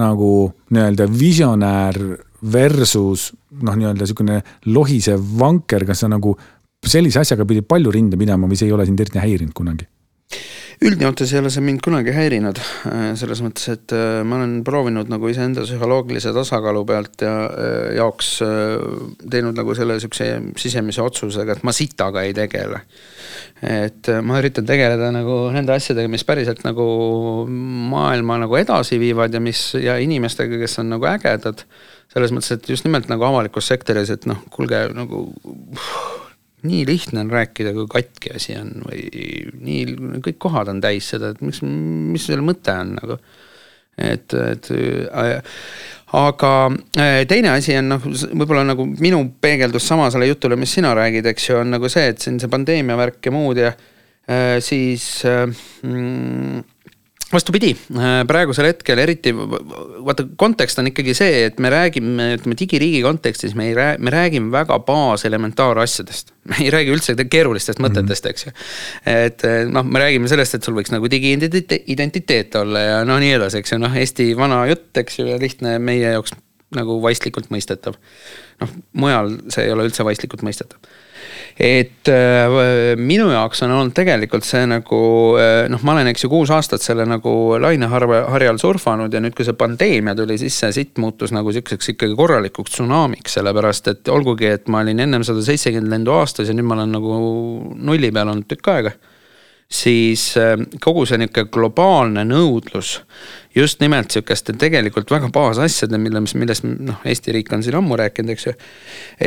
[0.00, 0.32] nagu
[0.72, 1.98] nii-öelda visionäär
[2.52, 4.40] versus noh, nii-öelda sihukene
[4.72, 6.36] lohisev vanker, kas sa nagu
[6.86, 9.88] sellise asjaga pidid palju rinda pidama või see ei ole sind eriti häirinud kunagi?
[10.80, 15.10] Üldjoontes ei ole see mind kunagi häirinud, äh, selles mõttes, et äh, ma olen proovinud
[15.12, 18.30] nagu iseenda psühholoogilise tasakaalu pealt ja äh, jaoks
[19.30, 22.80] teinud nagu selle sihukese sisemise otsusega, et ma sitaga ei tegele.
[23.60, 26.86] et ma üritan tegeleda nagu nende asjadega, mis päriselt nagu
[27.92, 31.66] maailma nagu edasi viivad ja mis ja inimestega, kes on nagu ägedad.
[32.10, 35.26] selles mõttes, et just nimelt nagu avalikus sektoris, et noh, kuulge nagu
[36.66, 39.04] nii lihtne on rääkida, kui katki asi on või
[39.60, 39.84] nii,
[40.24, 43.18] kõik kohad on täis seda, et miks, mis selle mõte on nagu.
[44.00, 45.42] et, et äh,
[46.16, 46.52] aga
[46.96, 51.50] äh, teine asi on noh, võib-olla nagu minu peegeldus samasele jutule, mis sina räägid, eks
[51.50, 56.64] ju, on nagu see, et siin see pandeemia värk ja muud ja äh, siis mm,
[57.32, 63.02] vastupidi, äh, praegusel hetkel eriti, vaata kontekst on ikkagi see, et me räägime, ütleme digiriigi
[63.04, 66.34] kontekstis me ei räägi, me räägime väga baaselementaarasjadest.
[66.50, 67.86] me ei räägi üldse keerulistest mhm.
[67.86, 68.54] mõtetest, eks ju.
[69.12, 73.60] et noh, me räägime sellest, et sul võiks nagu digiidentiteet olla ja no nii edasi,
[73.62, 76.34] eks ju, noh, Eesti vana jutt, eks ju, ja lihtne meie jaoks
[76.74, 77.98] nagu vaistlikult mõistetav.
[78.62, 80.78] noh, mujal see ei ole üldse vaistlikult mõistetav
[81.60, 85.00] et äh, minu jaoks on olnud tegelikult see nagu
[85.40, 89.46] äh, noh, ma olen, eks ju, kuus aastat selle nagu laineharjal surfanud ja nüüd, kui
[89.48, 94.72] see pandeemia tuli sisse, siit muutus nagu sihukeseks ikkagi korralikuks tsunamiks, sellepärast et olgugi, et
[94.72, 97.16] ma olin ennem sada seitsekümmend lendu aastas ja nüüd ma olen nagu
[97.76, 98.96] nulli peal olnud tükk aega
[99.70, 102.96] siis äh, kogu see nihuke globaalne nõudlus
[103.54, 108.34] just nimelt sihukeste tegelikult väga baasasjade, mille, millest noh, Eesti riik on siin ammu rääkinud,
[108.34, 108.54] eks ju.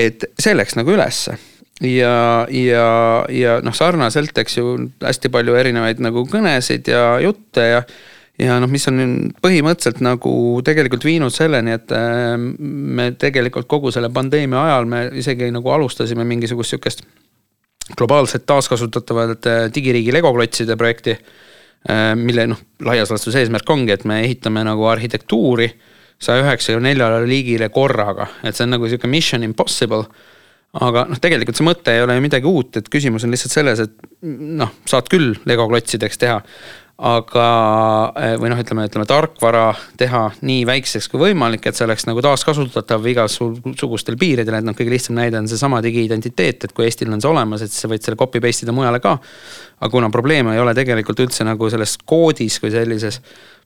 [0.04, 1.38] et see läks nagu ülesse
[1.84, 2.88] ja, ja,
[3.30, 7.86] ja noh, sarnaselt, eks ju, hästi palju erinevaid nagu kõnesid ja jutte ja
[8.42, 8.98] ja noh, mis on
[9.44, 10.32] põhimõtteliselt nagu
[10.66, 16.26] tegelikult viinud selleni, et äh, me tegelikult kogu selle pandeemia ajal me isegi nagu alustasime
[16.26, 17.06] mingisugust sihukest
[18.00, 21.18] globaalset taaskasutatavat digiriigi legoklotside projekti.
[21.84, 25.68] Äh, mille noh, laias laastus eesmärk ongi, et me ehitame nagu arhitektuuri
[26.24, 30.06] saja üheksakümne neljale liigile korraga, et see on nagu sihuke mission impossible
[30.82, 33.84] aga noh, tegelikult see mõte ei ole ju midagi uut, et küsimus on lihtsalt selles,
[33.84, 36.40] et noh, saad küll Lego klotsideks teha.
[37.04, 37.46] aga,
[38.22, 39.64] eh, või noh, ütleme, ütleme tarkvara
[39.98, 44.94] teha nii väikseks kui võimalik, et see oleks nagu taaskasutatav igasugustel piiridel, et noh, kõige
[44.94, 48.06] lihtsam näide on seesama digiidentiteet, et kui Eestil on see olemas, et siis sa võid
[48.06, 49.18] selle copy paste ida mujale ka.
[49.82, 53.20] aga kuna probleem ei ole tegelikult üldse nagu selles koodis kui sellises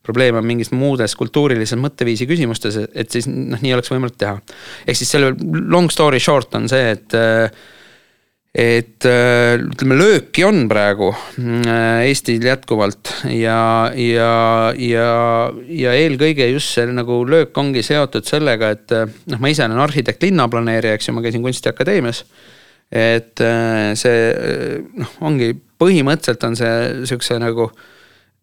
[0.05, 4.38] probleem on mingis muudes kultuurilises mõtteviisi küsimustes, et siis noh, nii oleks võimalik teha.
[4.88, 5.33] ehk siis selle
[5.71, 7.17] long story short on see, et
[8.57, 11.67] et ütleme, lööki on praegu mm,
[12.07, 14.31] Eestil jätkuvalt ja, ja,
[14.81, 15.10] ja,
[15.69, 18.95] ja eelkõige just see nagu löök ongi seotud sellega, et
[19.29, 22.23] noh, ma ise olen arhitekt, linnaplaneerija, eks ju, ma käisin kunstiakadeemias.
[22.89, 23.45] et
[23.99, 24.19] see
[25.03, 27.69] noh, ongi põhimõtteliselt on see sihukese nagu,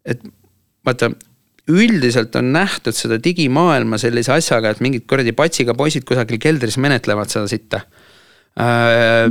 [0.07, 0.23] et
[0.87, 1.11] vaata
[1.71, 7.33] üldiselt on nähtud seda digimaailma sellise asjaga, et mingid kuradi patsiga poisid kusagil keldris menetlevad
[7.33, 7.81] seda sitta
[8.61, 9.31] äh,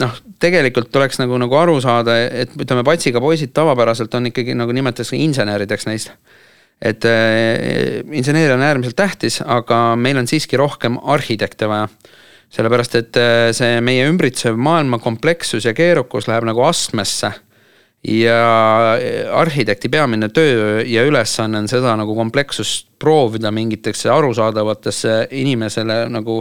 [0.00, 4.76] noh, tegelikult tuleks nagu, nagu aru saada, et ütleme, patsiga poisid tavapäraselt on ikkagi nagu
[4.76, 6.12] nimetatakse insenerideks neist.
[6.82, 11.88] et äh, inseneeria on äärmiselt tähtis, aga meil on siiski rohkem arhitekte vaja.
[12.54, 17.32] sellepärast, et äh, see meie ümbritsev maailma komplekssus ja keerukus läheb nagu astmesse
[18.04, 18.98] ja
[19.32, 26.38] arhitekti peamine töö ja ülesanne on seda nagu komplekssust proovida mingitesse arusaadavatesse inimesele nagu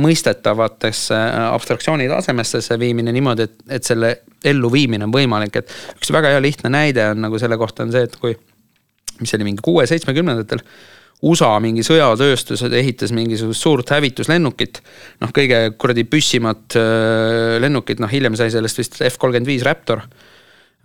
[0.00, 4.12] mõistetavatesse abstraktsiooni tasemestesse viimine niimoodi, et, et selle
[4.44, 8.04] elluviimine on võimalik, et üks väga hea lihtne näide on nagu selle kohta on see,
[8.04, 8.36] et kui,
[9.20, 10.60] mis see oli mingi kuue-seitsmekümnendatel
[11.24, 14.82] USA mingi sõjatööstused ehitas mingisugust suurt hävituslennukit.
[15.24, 20.04] noh, kõige kuradi püssimat äh, lennukit, noh hiljem sai sellest vist F kolmkümmend viis Raptor
[20.04, 20.35] Äh,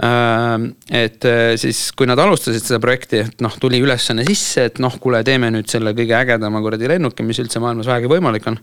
[0.01, 4.95] et äh, siis, kui nad alustasid seda projekti, et noh, tuli ülesanne sisse, et noh,
[5.01, 8.57] kuule, teeme nüüd selle kõige ägedama kuradi lennuki, mis üldse maailmas vähegi võimalik on.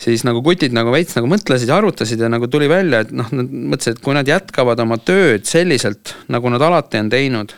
[0.00, 3.28] siis nagu kutid nagu veits nagu mõtlesid ja arutasid ja nagu tuli välja, et noh,
[3.32, 7.56] nad mõtlesid, et kui nad jätkavad oma tööd selliselt, nagu nad alati on teinud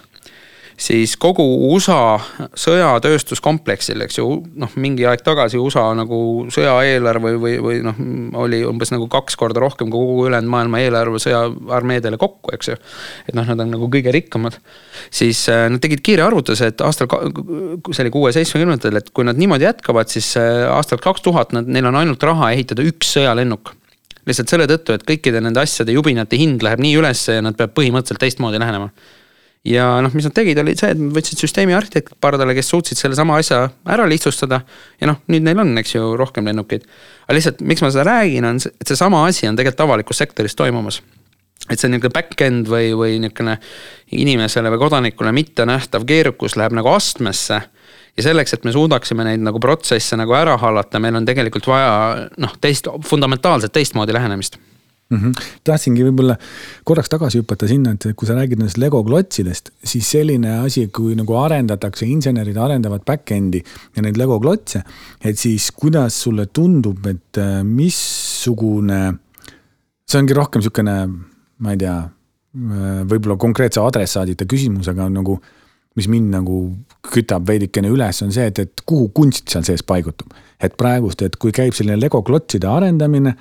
[0.81, 2.19] siis kogu USA
[2.59, 4.27] sõjatööstuskompleksil, eks ju,
[4.59, 6.19] noh, mingi aeg tagasi USA nagu
[6.53, 8.01] sõjaeelarve või, või, või noh,
[8.43, 12.79] oli umbes nagu kaks korda rohkem kui kogu ülejäänud maailma eelarve sõjaarmeedele kokku, eks ju.
[13.29, 14.59] et noh, nad on nagu kõige rikkamad.
[15.11, 17.11] siis äh, nad tegid kiire arvutuse, et aastal,
[17.91, 21.89] see oli kuue-seitsmekümnendatel, et kui nad niimoodi jätkavad, siis äh, aastal kaks tuhat nad, neil
[21.91, 23.77] on ainult raha ehitada üks sõjalennuk
[24.29, 27.75] lihtsalt selle tõttu, et kõikide nende asjade jubinate hind läheb nii ülesse ja nad peavad
[27.75, 28.93] põhimõtteliselt teistmoodi lähenema
[29.65, 32.99] ja noh, mis nad tegid, oli see, et nad võtsid süsteemi arhitektid pardale, kes suutsid
[32.99, 33.63] sellesama asja
[33.95, 34.63] ära lihtsustada.
[35.01, 36.87] ja noh, nüüd neil on, eks ju, rohkem lennukeid.
[37.27, 40.59] aga lihtsalt, miks ma seda räägin, on see, et seesama asi on tegelikult avalikus sektoris
[40.59, 41.03] toimumas.
[41.71, 43.59] et see niisugune back-end või, või niisugune
[44.11, 47.61] inimesele või kodanikule mittenähtav keerukus läheb nagu astmesse
[48.17, 52.29] ja selleks, et me suudaksime neid nagu protsesse nagu ära hallata, meil on tegelikult vaja
[52.37, 54.59] noh, teist, fundamentaalselt teistmoodi lähenemist
[55.13, 55.21] mm.
[55.21, 55.51] -hmm.
[55.65, 56.37] tahtsingi võib-olla
[56.85, 61.17] korraks tagasi hüpata sinna, et kui sa räägid nendest Lego klotsidest, siis selline asi, kui
[61.19, 63.63] nagu arendatakse, insenerid arendavad back-end'i
[63.97, 64.83] ja neid Lego klotse,
[65.21, 69.03] et siis kuidas sulle tundub, et äh, missugune,
[70.07, 70.97] see ongi rohkem sihukene,
[71.63, 75.41] ma ei tea, äh, võib-olla konkreetse adressaadita küsimusega nagu
[75.95, 76.59] mis mind nagu
[77.13, 80.33] kütab veidikene üles, on see, et, et kuhu kunst seal sees paigutub.
[80.63, 83.33] et praegust, et kui käib selline Lego klotside arendamine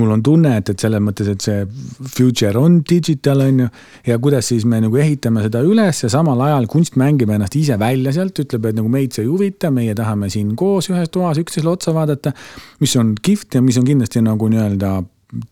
[0.00, 1.62] mul on tunne, et, et selles mõttes, et see
[2.16, 3.68] future on digital, on ju.
[4.08, 7.78] ja kuidas siis me nagu ehitame seda üles ja samal ajal kunst mängib ennast ise
[7.80, 11.40] välja sealt, ütleb, et nagu meid see ei huvita, meie tahame siin koos ühes toas
[11.42, 12.34] üksteisele otsa vaadata.
[12.80, 14.98] mis on kihvt ja mis on kindlasti nagu nii-öelda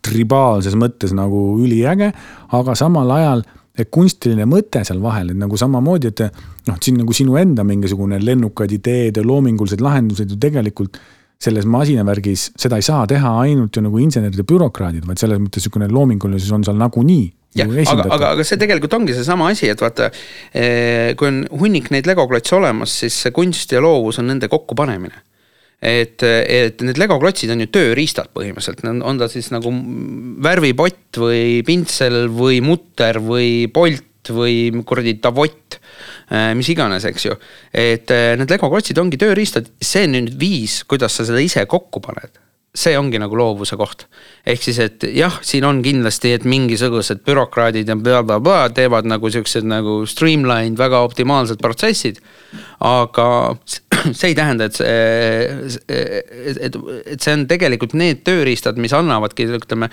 [0.03, 2.11] tribaalses mõttes nagu üliäge,
[2.55, 3.43] aga samal ajal
[3.89, 6.21] kunstiline mõte seal vahel, et nagu samamoodi, et
[6.67, 10.99] noh, siin nagu sinu enda mingisugune lennukad ideed ja loomingulised lahendused ju tegelikult
[11.41, 15.63] selles masinavärgis seda ei saa teha ainult ju nagu insenerid ja bürokraadid, vaid selles mõttes
[15.63, 17.25] niisugune loomingulisus on seal nagunii
[17.57, 20.09] jah, aga, aga, aga see tegelikult ongi seesama asi, et vaata,
[20.55, 25.21] eh, kui on hunnik neid legoklotse olemas, siis see kunst ja loovus on nende kokkupanemine.
[25.83, 29.73] et, et need legoklotsid on ju tööriistad põhimõtteliselt, on ta siis nagu
[30.45, 35.81] värvipott või pintsel või mutter või polt või kuradi davott
[36.57, 37.35] mis iganes, eks ju.
[37.73, 41.65] et äh, need Lego klotsid ongi tööriistad, see on nüüd viis, kuidas sa seda ise
[41.69, 44.07] kokku paned see ongi nagu loovuse koht.
[44.49, 49.67] ehk siis, et jah, siin on kindlasti, et mingisugused bürokraadid ja blablabla teevad nagu siuksed
[49.69, 52.17] nagu streamlined, väga optimaalsed protsessid.
[52.81, 53.27] aga
[54.17, 56.77] see ei tähenda, et see, et, et,
[57.15, 59.89] et see on tegelikult need tööriistad, mis annavadki, ütleme.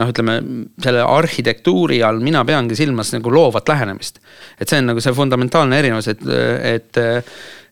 [0.00, 0.40] noh, ütleme
[0.82, 4.20] selle arhitektuuri all mina peangi silmas nagu loovat lähenemist.
[4.60, 6.28] et see on nagu see fundamentaalne erinevus, et,
[6.74, 7.02] et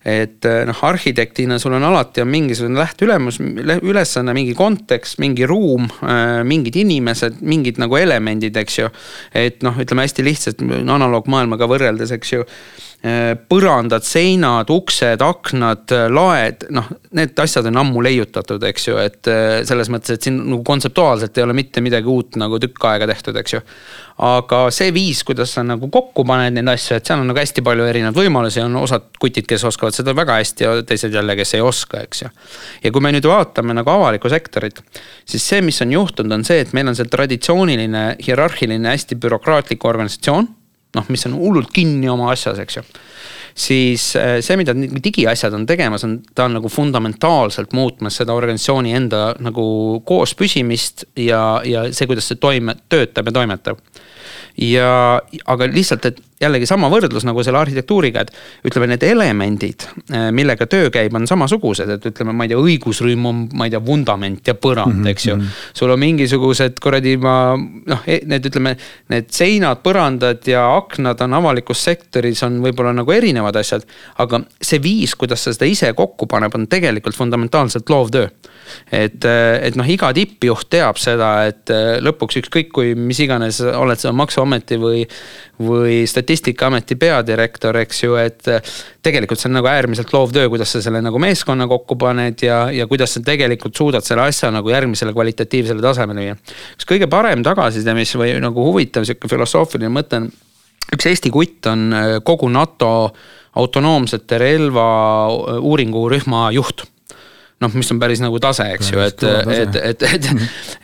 [0.09, 3.41] et noh, arhitektina sul on alati on mingisugune lähteülemus,
[3.83, 8.91] ülesanne, mingi kontekst, mingi ruum, eh, mingid inimesed, mingid nagu elemendid, eks ju.
[9.35, 12.47] et noh, ütleme hästi lihtsalt analoogmaailmaga võrreldes, eks ju
[13.49, 19.31] põrandad, seinad, uksed, aknad, laed, noh, need asjad on ammu leiutatud, eks ju, et
[19.69, 23.39] selles mõttes, et siin nagu kontseptuaalselt ei ole mitte midagi uut nagu tükk aega tehtud,
[23.39, 23.63] eks ju
[24.19, 27.63] aga see viis, kuidas sa nagu kokku paned neid asju, et seal on nagu hästi
[27.65, 31.55] palju erinevaid võimalusi, on osad kutid, kes oskavad seda väga hästi ja teised jälle, kes
[31.55, 32.31] ei oska, eks ju.
[32.83, 34.83] ja kui me nüüd vaatame nagu avalikku sektorit,
[35.29, 39.87] siis see, mis on juhtunud, on see, et meil on see traditsiooniline, hierarhiline, hästi bürokraatlik
[39.87, 40.51] organisatsioon.
[40.97, 42.85] Noh, mis on hullult kinni oma asjas, eks ju.
[43.59, 48.95] Siis äh, see, mida digiasjad on tegemas, on, ta on nagu fundamentaalselt muutmas seda organisatsiooni
[48.95, 49.65] enda nagu
[50.07, 53.83] koos püsimist ja, ja see, kuidas see toime, töötab ja toimetab.
[54.63, 54.93] Ja,
[55.47, 60.69] aga lihtsalt, et jällegi sama võrdlus nagu selle arhitektuuriga, et ütleme, need elemendid, äh, millega
[60.71, 64.47] töö käib, on samasugused, et ütleme, ma ei tea, õigusrühm on, ma ei tea, vundament
[64.47, 65.11] ja põrand mm, -hmm.
[65.11, 65.37] eks ju.
[65.37, 65.57] Mhm.
[65.75, 68.77] sul on mingisugused kuradi ma noh, e, need ütleme,
[69.09, 73.87] need seinad, põrandad ja aknad on avalikus sektoris on võib-olla nagu erinevad asjad.
[74.19, 78.29] aga see viis, kuidas sa seda ise kokku paneb, on tegelikult fundamentaalselt loovtöö
[78.93, 84.01] et, et noh, iga tippjuht teab seda, et äh, lõpuks ükskõik kui, mis iganes oled
[84.01, 85.05] sa maksuameti või,
[85.63, 86.28] või statistikaameti
[86.99, 88.73] peadirektor, eks ju, et äh,
[89.05, 92.61] tegelikult see on nagu äärmiselt loov töö, kuidas sa selle nagu meeskonna kokku paned ja,
[92.75, 96.37] ja kuidas sa tegelikult suudad selle asja nagu järgmisele kvalitatiivsele tasemele viia.
[96.77, 100.31] üks kõige parem tagasiside, mis või nagu huvitav sihuke filosoofiline mõte on,
[100.95, 102.93] üks Eesti kutt on äh, kogu NATO
[103.59, 104.87] autonoomsete relva
[105.59, 106.85] uuringurühma juht
[107.63, 110.29] noh, mis on päris nagu tase, eks ju, et, et, et, et,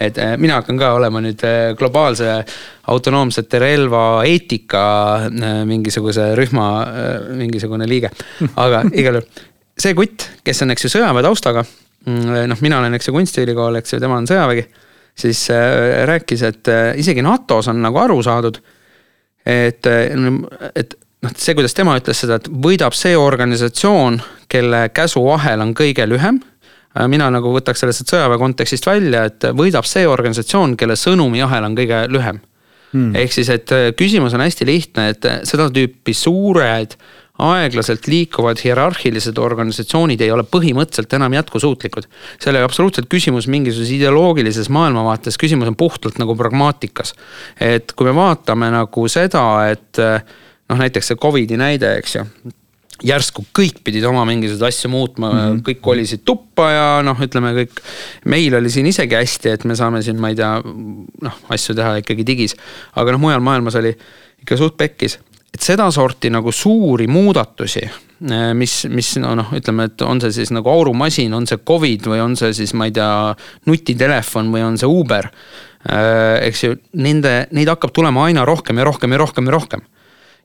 [0.08, 2.40] et mina hakkan ka olema nüüd äh, globaalse
[2.90, 4.84] autonoomsete relva eetika
[5.28, 8.10] äh, mingisuguse rühma äh, mingisugune liige.
[8.56, 9.44] aga igal juhul
[9.78, 11.64] see kutt, kes on, eks ju, sõjaväe taustaga,
[12.06, 14.68] mm, noh, mina olen, eks ju, kunstiülikool, eks ju, tema on sõjavägi,
[15.18, 15.40] siis
[16.10, 16.70] rääkis, et
[17.02, 18.60] isegi NATO-s on nagu aru saadud,
[19.42, 20.94] et, et
[21.26, 26.38] noh, see, kuidas tema ütles seda, et võidab see organisatsioon, kelle käsuahel on kõige lühem
[27.11, 32.04] mina nagu võtaks sellest sõjaväe kontekstist välja, et võidab see organisatsioon, kelle sõnumiahel on kõige
[32.12, 32.40] lühem
[32.94, 33.12] hmm..
[33.18, 36.96] ehk siis, et äh, küsimus on hästi lihtne, et äh, seda tüüpi suured
[37.44, 42.07] aeglaselt liikuvad hierarhilised organisatsioonid ei ole põhimõtteliselt enam jätkusuutlikud.
[42.38, 47.14] seal ei ole absoluutselt küsimus mingisuguses ideoloogilises maailmavaates, küsimus on puhtalt nagu pragmaatikas.
[47.59, 52.28] et kui me vaatame nagu seda, et noh, näiteks see Covidi näide, eks ju
[53.05, 55.61] järsku kõik pidid oma mingisuguseid asju muutma mm, -hmm.
[55.69, 57.83] kõik kolisid tuppa ja noh, ütleme kõik.
[58.25, 60.57] meil oli siin isegi hästi, et me saame siin, ma ei tea,
[61.29, 62.57] noh asju teha ikkagi digis.
[62.97, 63.95] aga noh, mujal maailmas oli
[64.43, 65.19] ikka suht pekkis.
[65.55, 70.51] et sedasorti nagu suuri muudatusi, eh, mis, mis noh no,, ütleme, et on see siis
[70.51, 73.35] nagu aurumasin, on see Covid või on see siis, ma ei tea,
[73.67, 75.31] nutitelefon või on see Uber.
[75.85, 79.85] Eh, eks ju, nende, neid hakkab tulema aina rohkem ja rohkem ja rohkem ja rohkem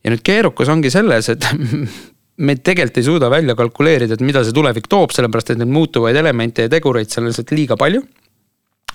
[0.04, 1.45] ja nüüd keerukus ongi selles, et
[2.39, 6.15] me tegelikult ei suuda välja kalkuleerida, et mida see tulevik toob, sellepärast et neid muutuvaid
[6.19, 8.02] elemente ja tegureid seal on lihtsalt liiga palju.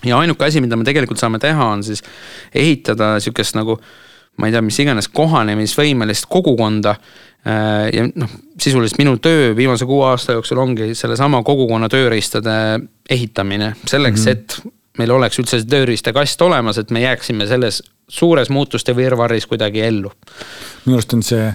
[0.05, 2.03] ja ainuke asi, mida me tegelikult saame teha, on siis
[2.53, 3.79] ehitada sihukest nagu
[4.37, 6.95] ma ei tea, mis iganes kohanemisvõimelist kogukonda.
[7.45, 8.31] Äh, ja noh,
[8.61, 12.55] sisuliselt minu töö viimase kuue aasta jooksul ongi sellesama kogukonna tööriistade
[13.09, 14.31] ehitamine selleks mm, -hmm.
[14.31, 19.81] et meil oleks üldse see tööriistakast olemas, et me jääksime selles suures muutuste virvarris kuidagi
[19.85, 20.11] ellu.
[20.85, 21.53] minu arust on see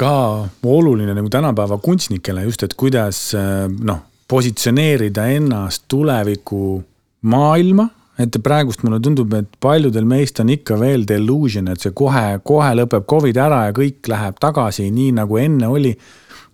[0.00, 6.82] ka oluline nagu tänapäeva kunstnikele just, et kuidas äh, noh, positsioneerida ennast tuleviku
[7.22, 7.88] maailma.
[8.20, 12.74] et praegust mulle tundub, et paljudel meist on ikka veel delusion, et see kohe, kohe
[12.76, 15.94] lõpeb Covid ära ja kõik läheb tagasi nii nagu enne oli.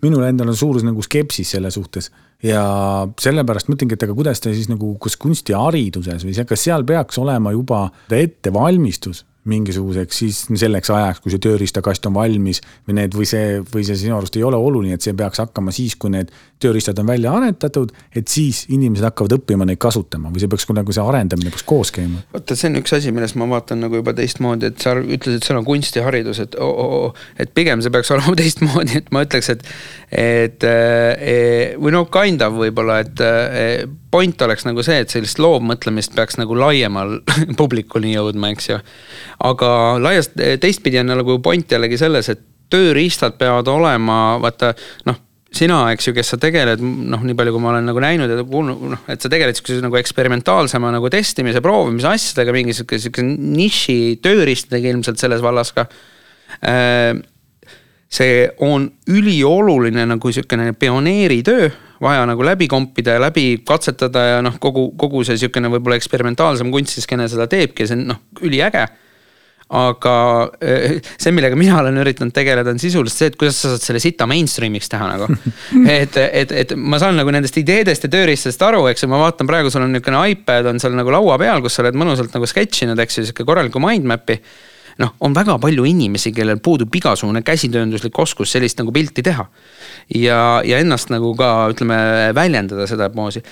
[0.01, 2.11] minul endal on suur nagu skepsis selle suhtes
[2.43, 2.61] ja
[3.19, 7.17] sellepärast mõtlengi, et aga kuidas ta siis nagu, kas kunstihariduses või see, kas seal peaks
[7.17, 13.27] olema juba ettevalmistus mingisuguseks siis selleks ajaks, kui see tööriistakast on valmis või need või
[13.29, 16.31] see, või see sinu arust ei ole oluline, et see peaks hakkama siis, kui need
[16.61, 20.95] tööriistad on välja aretatud, et siis inimesed hakkavad õppima neid kasutama või see peaks nagu
[20.95, 22.23] see arendamine peaks koos käima?
[22.33, 25.67] vaata, see on üks asi, millest ma vaatan nagu juba teistmoodi, et sa ütlesid, on
[25.67, 29.69] kunstiharidus, et oo, oo, et pigem see peaks olema teistmoodi, et ma ütleks, et,
[30.11, 30.67] et
[31.77, 33.25] või no kind of võib-olla, et
[34.17, 37.19] point oleks nagu see, et sellist loovmõtlemist peaks nagu laiemal
[37.61, 38.81] publikuni jõudma, eks ju.
[39.45, 42.41] aga laiast, teistpidi on nagu point jällegi selles, et
[42.73, 44.73] tööriistad peavad olema, vaata
[45.07, 45.23] noh
[45.57, 48.43] sina, eks ju, kes sa tegeled, noh, nii palju, kui ma olen nagu näinud ja
[48.47, 53.23] kuulnud, noh, et sa tegeled sihukese nagu eksperimentaalsema nagu testimise, proovimise asjadega, mingi sihuke, sihuke
[53.23, 55.87] niši tööriistadega ilmselt selles vallas ka.
[56.67, 57.15] Äh,
[58.11, 61.71] see on ülioluline nagu sihukene pioneeritöö
[62.03, 66.71] vaja nagu läbi kompida ja läbi katsetada ja noh, kogu, kogu see sihukene võib-olla eksperimentaalsem
[66.73, 68.85] kunstiskeene seda teebki ja see on noh, üliäge
[69.67, 70.13] aga
[70.63, 73.99] eh, see, millega mina olen üritanud tegeleda, on sisuliselt see, et kuidas sa saad selle
[73.99, 75.27] sita mainstream'iks teha nagu.
[75.97, 79.49] et, et, et ma saan nagu nendest ideedest ja tööriistadest aru, eks ju, ma vaatan
[79.49, 82.47] praegu, sul on niisugune iPad on seal nagu laua peal, kus sa oled mõnusalt nagu
[82.47, 84.39] sketšinud, eks ju, sihuke korralikku mind map'i
[85.01, 89.47] noh, on väga palju inimesi, kellel puudub igasugune käsitöönduslik oskus sellist nagu pilti teha.
[90.15, 91.97] ja, ja ennast nagu ka ütleme
[92.35, 93.43] väljendada sedamoodi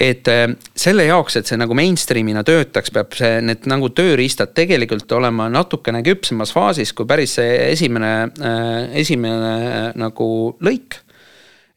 [0.00, 0.46] et äh,
[0.78, 6.02] selle jaoks, et see nagu mainstream'ina töötaks, peab see, need nagu tööriistad tegelikult olema natukene
[6.06, 10.30] küpsemas faasis, kui päris see esimene, äh, esimene äh, nagu
[10.64, 11.02] lõik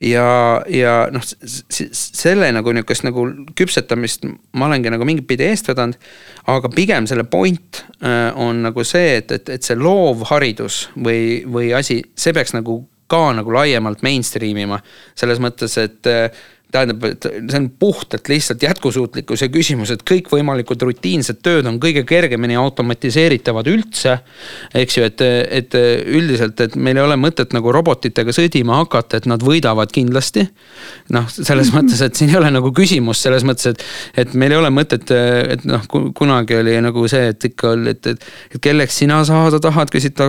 [0.03, 0.27] ja,
[0.69, 3.25] ja noh, selle nagu nihukest nagu
[3.57, 5.97] küpsetamist ma olengi nagu mingit pidi eest vedanud.
[6.51, 11.71] aga pigem selle point äh, on nagu see, et, et, et see loovharidus või, või
[11.77, 12.81] asi, see peaks nagu
[13.13, 14.79] ka nagu laiemalt mainstream ima.
[15.15, 16.43] selles mõttes, et äh,
[16.73, 22.57] tähendab, et see on puhtalt lihtsalt jätkusuutlikkuse küsimus, et kõikvõimalikud rutiinsed tööd on kõige kergemini
[22.59, 24.17] automatiseeritavad üldse.
[24.75, 25.21] eks ju, et,
[25.61, 30.47] et üldiselt, et meil ei ole mõtet nagu robotitega sõdima hakata, et nad võidavad kindlasti.
[31.13, 33.85] noh, selles mõttes, et siin ei ole nagu küsimus selles mõttes, et,
[34.25, 35.85] et meil ei ole mõtet, et noh,
[36.17, 40.19] kunagi oli nagu see, et ikka oli, et, et, et kelleks sina saada tahad, küsid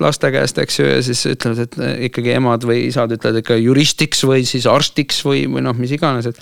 [0.00, 4.24] laste käest, eks ju, ja siis ütlevad, et ikkagi emad või isad ütlevad ikka juristiks
[4.28, 6.40] või siis arstiks või, või noh noh, mis iganes, et.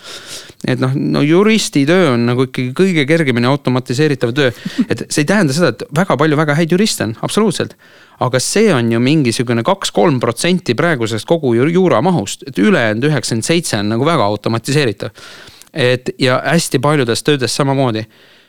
[0.75, 4.53] et noh, no juristi töö on nagu ikkagi kõige kergemini automatiseeritav töö.
[4.89, 7.77] et see ei tähenda seda, et väga palju väga häid juriste on, absoluutselt.
[8.25, 13.79] aga see on ju mingisugune kaks-kolm protsenti praegusest kogu juura mahust, et ülejäänud üheksakümmend seitse
[13.79, 15.15] on nagu väga automatiseeritav.
[15.73, 18.07] et ja hästi paljudes töödes samamoodi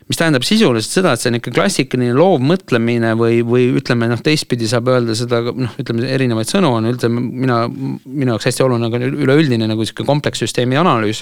[0.09, 4.65] mis tähendab sisuliselt seda, et see on ikka klassikaline loovmõtlemine või, või ütleme noh, teistpidi
[4.69, 9.05] saab öelda seda noh, ütleme erinevaid sõnu on ütleme mina, minu jaoks hästi oluline on
[9.27, 11.21] üleüldine nagu sihuke komplekssüsteemi analüüs.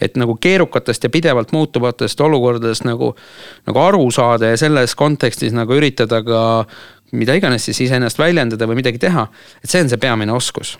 [0.00, 3.14] et nagu keerukatest ja pidevalt muutuvatest olukordadest nagu,
[3.66, 6.42] nagu aru saada ja selles kontekstis nagu üritada ka
[7.12, 9.24] mida iganes siis iseennast väljendada või midagi teha,
[9.64, 10.76] et see on see peamine oskus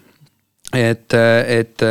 [0.77, 1.85] et, et,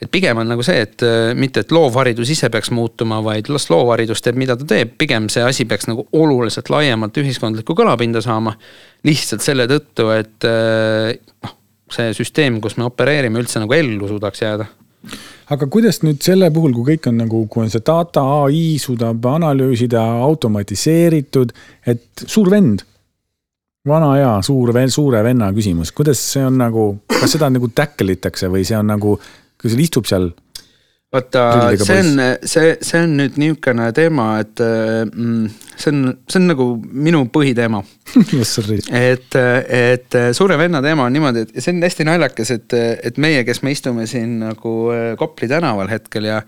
[0.00, 1.04] et pigem on nagu see, et
[1.36, 5.44] mitte, et loovharidus ise peaks muutuma, vaid las loovharidus teeb, mida ta teeb, pigem see
[5.44, 8.56] asi peaks nagu oluliselt laiemalt ühiskondlikku kõlapinda saama.
[9.04, 11.54] lihtsalt selle tõttu, et noh,
[11.92, 14.68] see süsteem, kus me opereerime, üldse nagu ellu suudaks jääda
[15.52, 19.24] aga kuidas nüüd selle puhul, kui kõik on nagu, kui on see data, ai suudab
[19.30, 21.54] analüüsida, automatiseeritud,
[21.88, 22.84] et suur vend
[23.88, 28.50] vana hea suur, suure venna küsimus, kuidas see on nagu, kas seda nagu tackle itakse
[28.52, 29.16] või see on nagu,
[29.58, 30.30] kui seal istub seal
[31.12, 31.42] vaata,
[31.80, 36.68] see on, see, see on nüüd niisugune teema, et mm, see on, see on nagu
[37.08, 37.82] minu põhiteema.
[38.98, 42.76] Et, et suure venna teema on niimoodi, et see on hästi naljakas, et,
[43.10, 44.72] et meie, kes me istume siin nagu
[45.20, 46.38] Kopli tänaval hetkel ja,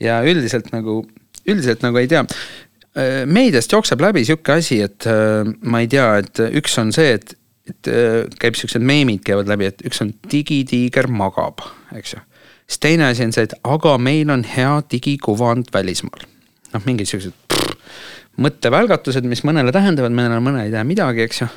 [0.00, 1.02] ja üldiselt nagu,
[1.44, 2.24] üldiselt nagu ei tea
[3.26, 7.34] meediast jookseb läbi sihuke asi, et äh, ma ei tea, et üks on see, et,
[7.70, 11.64] et äh, käib siuksed meemid käivad läbi, et üks on digitiiger magab,
[11.96, 12.22] eks ju.
[12.68, 16.28] siis teine asi on see, et aga meil on hea digikuvand välismaal.
[16.74, 17.34] noh, mingid siuksed
[18.44, 21.50] mõttevälgatused, mis mõnele tähendavad, mõnele, mõnele ei tähenda midagi, eks ju.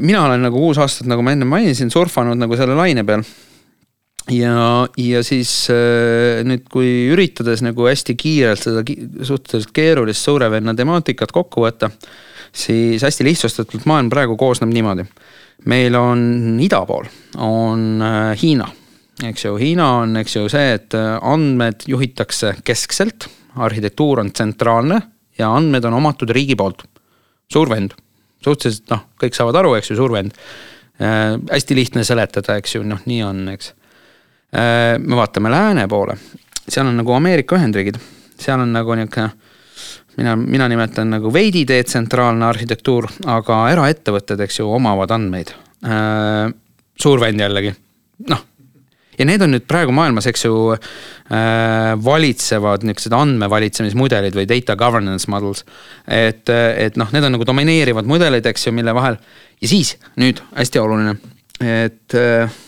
[0.00, 3.24] mina olen nagu kuus aastat, nagu ma enne mainisin, surfanud nagu selle laine peal
[4.30, 8.82] ja, ja siis äh, nüüd, kui üritades nagu hästi kiirelt seda
[9.26, 11.90] suhteliselt keerulist suure venna temaatikat kokku võtta,
[12.56, 15.06] siis hästi lihtsustatult maailm praegu koosneb niimoodi.
[15.66, 17.06] meil on ida pool,
[17.38, 18.68] on äh, Hiina,
[19.24, 25.00] eks ju, Hiina on, eks ju, see, et äh, andmed juhitakse keskselt, arhitektuur on tsentraalne
[25.38, 26.84] ja andmed on omatud riigi poolt.
[27.52, 27.94] suur vend,
[28.42, 30.34] suhteliselt noh, kõik saavad aru, eks ju, suur vend
[30.98, 31.38] äh,.
[31.50, 33.72] hästi lihtne seletada, eks ju, noh, nii on, eks
[34.56, 36.14] me vaatame lääne poole,
[36.68, 37.98] seal on nagu Ameerika Ühendriigid,
[38.40, 39.28] seal on nagu niisugune
[40.16, 45.52] mina, mina nimetan nagu veidi detsentraalne arhitektuur, aga eraettevõtted, eks ju, omavad andmeid.
[45.86, 46.48] Äh,
[47.00, 47.72] suur vend jällegi,
[48.30, 48.44] noh.
[49.16, 55.30] ja need on nüüd praegu maailmas, eks ju äh,, valitsevad niisugused andmevalitsemismudelid või data governance
[55.32, 55.64] models.
[56.06, 59.20] et, et noh, need on nagu domineerivad mudelid, eks ju, mille vahel
[59.60, 61.18] ja siis nüüd hästi oluline,
[61.60, 62.62] et äh,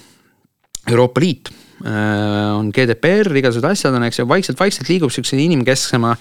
[0.89, 6.15] Euroopa Liit Äh, on GDPR, igasugused asjad on, eks ju, vaikselt-vaikselt liigub sihukese inimkesksema,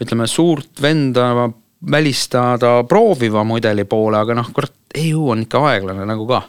[0.00, 1.50] ütleme suurt venda
[1.90, 6.42] välistada prooviva mudeli poole, aga noh, kurat, EU on ikka aeglane nagu ka.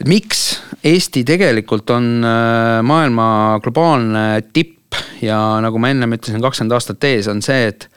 [0.00, 0.42] et miks
[0.86, 7.28] Eesti tegelikult on äh, maailma globaalne tipp ja nagu ma ennem ütlesin, kakskümmend aastat ees
[7.28, 7.88] on see, et,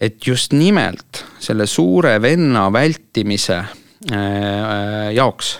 [0.00, 5.56] et just nimelt selle suure venna vältimise äh, jaoks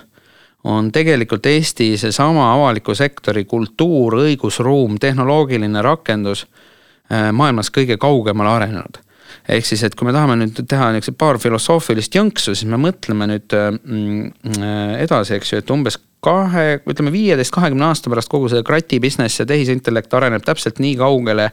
[0.64, 8.98] on tegelikult Eesti seesama avaliku sektori kultuur, õigusruum, tehnoloogiline rakendus äh, maailmas kõige kaugemale arenenud.
[9.48, 13.28] ehk siis, et kui me tahame nüüd teha niisugused paar filosoofilist jõnksu, siis me mõtleme
[13.30, 18.50] nüüd mm, äh, edasi, eks ju, et umbes kahe, ütleme viieteist, kahekümne aasta pärast kogu
[18.50, 21.52] see krati business ja tehisintellekt areneb täpselt nii kaugele,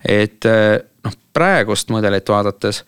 [0.00, 2.86] et äh, noh, praegust mudelit vaadates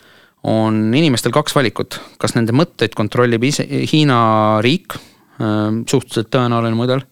[0.48, 4.18] on inimestel kaks valikut, kas nende mõtteid kontrollib ise Hiina
[4.64, 5.07] riik Äh,
[5.38, 7.04] suhteliselt tõenäoline mudel.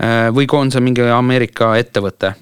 [0.00, 2.34] Äh, või kui on see mingi Ameerika ettevõte.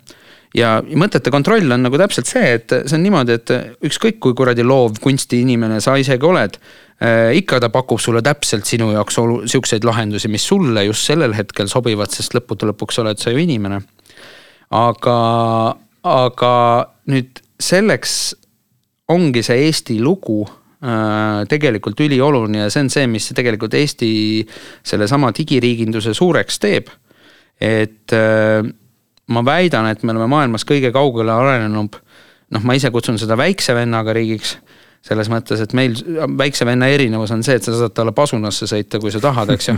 [0.57, 3.51] ja mõtete kontroll on nagu täpselt see, et see on niimoodi, et
[3.85, 7.35] ükskõik kui kuradi loov kunstiinimene sa isegi oled äh,.
[7.37, 11.69] ikka ta pakub sulle täpselt sinu jaoks olu-, siukseid lahendusi, mis sulle just sellel hetkel
[11.69, 13.83] sobivad, sest lõppude lõpuks oled sa ju inimene.
[14.71, 15.19] aga,
[16.05, 16.55] aga
[17.11, 18.15] nüüd selleks
[19.09, 20.47] ongi see Eesti lugu
[21.51, 24.11] tegelikult ülioluline ja see on see, mis tegelikult Eesti
[24.87, 26.93] sellesama digiriiginduse suureks teeb.
[27.59, 28.63] et äh,
[29.29, 31.99] ma väidan, et me oleme maailmas kõige kaugele arenenud,
[32.55, 34.55] noh, ma ise kutsun seda väikse vennaga riigiks
[35.09, 35.97] selles mõttes, et meil
[36.39, 39.71] väikse venna erinevus on see, et sa saad talle pasunasse sõita, kui sa tahad, eks
[39.71, 39.77] ju.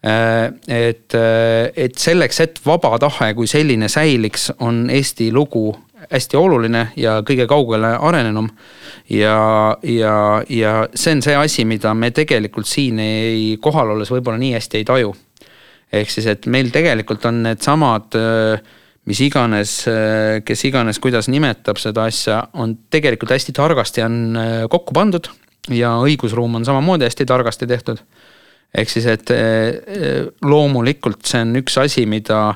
[0.00, 5.74] et, et selleks, et vaba tahe kui selline säiliks, on Eesti lugu
[6.10, 8.48] hästi oluline ja kõige kaugele arenenum.
[9.10, 10.14] ja, ja,
[10.48, 14.80] ja see on see asi, mida me tegelikult siin ei, kohal olles võib-olla nii hästi
[14.80, 15.14] ei taju.
[15.92, 18.62] ehk siis, et meil tegelikult on needsamad äh,
[19.10, 24.58] mis iganes, äh, kes iganes, kuidas nimetab seda asja, on tegelikult hästi targasti on äh,
[24.70, 25.30] kokku pandud
[25.70, 27.98] ja õigusruum on samamoodi hästi targasti tehtud.
[28.74, 29.30] ehk siis, et
[30.46, 32.54] loomulikult see on üks asi, mida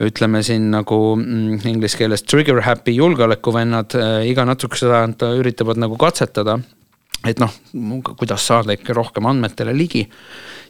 [0.00, 6.58] ütleme siin nagu mm, inglise keeles trigger happy julgeolekuvennad iga natukese ajalt üritavad nagu katsetada.
[7.26, 7.52] et noh,
[8.18, 10.08] kuidas saada ikka rohkem andmetele ligi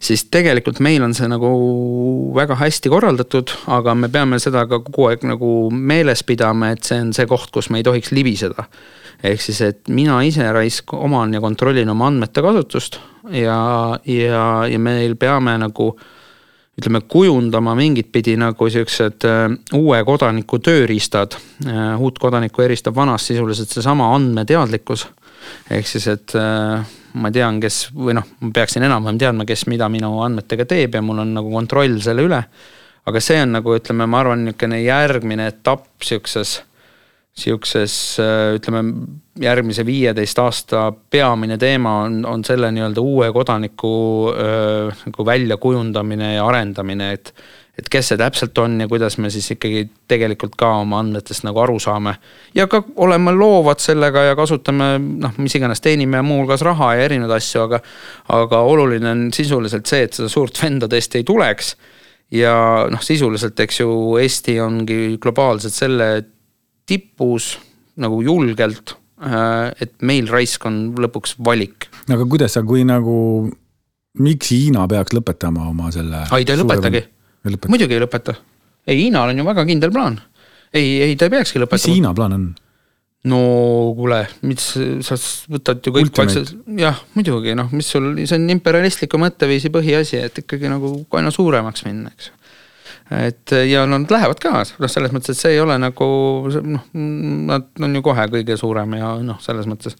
[0.02, 1.50] siis tegelikult meil on see nagu
[2.36, 6.98] väga hästi korraldatud, aga me peame seda ka kogu aeg nagu meeles pidama, et see
[7.04, 8.66] on see koht, kus me ei tohiks libiseda.
[9.22, 12.98] ehk siis, et mina ise raisk oman ja kontrollin oma andmete kasutust
[13.30, 15.92] ja, ja, ja meil peame nagu
[16.78, 19.44] ütleme, kujundama mingit pidi nagu siuksed uh,
[19.76, 22.00] uue kodaniku tööriistad uh,.
[22.00, 25.06] uut kodanikku eristab vanast sisuliselt seesama andmeteadlikkus.
[25.70, 26.80] ehk siis, et uh,
[27.14, 31.02] ma tean, kes või noh, ma peaksin enam-vähem teadma, kes mida minu andmetega teeb ja
[31.04, 32.42] mul on nagu kontroll selle üle.
[33.06, 36.60] aga see on nagu ütleme, ma arvan, niisugune järgmine etapp sihukeses,
[37.32, 37.94] sihukeses
[38.58, 38.82] ütleme
[39.40, 43.92] järgmise viieteist aasta peamine teema on, on selle nii-öelda uue kodaniku
[45.06, 47.32] nagu väljakujundamine ja arendamine, et
[47.78, 51.62] et kes see täpselt on ja kuidas me siis ikkagi tegelikult ka oma andmetest nagu
[51.62, 52.14] aru saame.
[52.54, 57.38] ja ka oleme loovad sellega ja kasutame noh, mis iganes, teenime muuhulgas raha ja erinevaid
[57.38, 57.80] asju, aga.
[58.28, 61.74] aga oluline on sisuliselt see, et seda suurt venda tõesti ei tuleks.
[62.36, 62.54] ja
[62.92, 66.12] noh, sisuliselt, eks ju, Eesti ongi globaalselt selle
[66.86, 67.54] tipus
[68.00, 68.96] nagu julgelt.
[69.22, 71.86] Äh, et meil raisk on lõpuks valik.
[72.10, 73.46] aga kuidas sa, kui nagu,
[74.18, 76.24] miks Hiina peaks lõpetama oma selle?
[76.26, 77.04] ei, ta ei lõpetagi
[77.42, 78.34] muidugi ei lõpeta.
[78.86, 80.20] ei, Hiinal on ju väga kindel plaan.
[80.72, 81.86] ei, ei ta ei peakski lõpetama.
[81.86, 82.44] mis Hiina plaan on?
[83.24, 83.40] no
[83.96, 84.72] kuule, mis
[85.06, 85.18] sa
[85.50, 90.42] võtad ju kõik vaikselt, jah, muidugi noh, mis sul, see on imperialistliku mõtteviisi põhiasi, et
[90.42, 92.32] ikkagi nagu aina suuremaks minna, eks
[93.18, 96.06] et ja nad lähevad ka, noh, selles mõttes, et see ei ole nagu
[96.48, 99.98] noh, nad on ju kohe kõige suurem ja noh, selles mõttes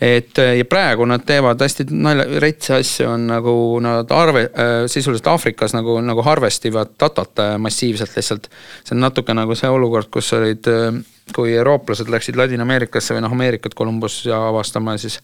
[0.00, 5.30] et ja praegu nad teevad hästi nalja, retse asju on nagu nad arve äh,, sisuliselt
[5.32, 8.50] Aafrikas nagu, nagu harvest ivad datat massiivselt lihtsalt.
[8.84, 11.00] see on natuke nagu see olukord, kus olid, äh,
[11.34, 15.18] kui eurooplased läksid Ladina-Ameerikasse või noh, Ameerikat Columbus ja avastama, siis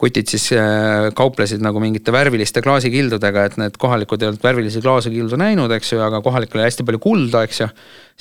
[0.00, 5.38] kutid siis äh, kauplesid nagu mingite värviliste klaasikildudega, et need kohalikud ei olnud värvilisi klaasikildu
[5.40, 7.68] näinud, eks ju, aga kohalikel oli hästi palju kulda, eks ju.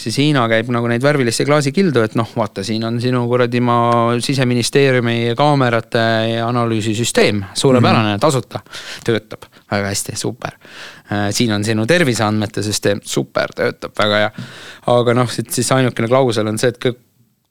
[0.01, 4.15] siis Hiina käib nagu neid värvilisi klaasikildu, et noh, vaata, siin on sinu kuradi maa
[4.23, 6.05] siseministeeriumi kaamerate
[6.47, 8.23] analüüsisüsteem, suurepärane mm, -hmm.
[8.23, 8.63] tasuta,
[9.03, 10.55] töötab väga hästi, super.
[11.11, 14.33] Äh, siin on sinu terviseandmete süsteem, super, töötab väga hea.
[14.93, 17.01] aga noh, siis ainukene klausel on see, et kõik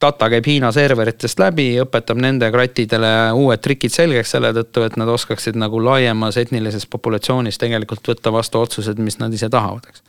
[0.00, 5.10] data käib Hiina serveritest läbi, õpetab nende kratidele uued trikid selgeks selle tõttu, et nad
[5.12, 10.02] oskaksid nagu laiemas etnilises populatsioonis tegelikult võtta vastu otsused, mis nad ise tahavad, eks.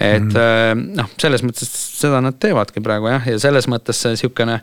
[0.00, 0.84] et mm -hmm.
[0.98, 1.70] noh, selles mõttes
[2.00, 4.58] seda nad teevadki praegu jah, ja selles mõttes see sihukene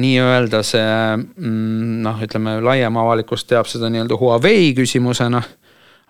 [0.00, 0.88] nii-öelda see
[1.36, 5.42] mm, noh, ütleme laiem avalikkus teab seda nii-öelda Huawei küsimusena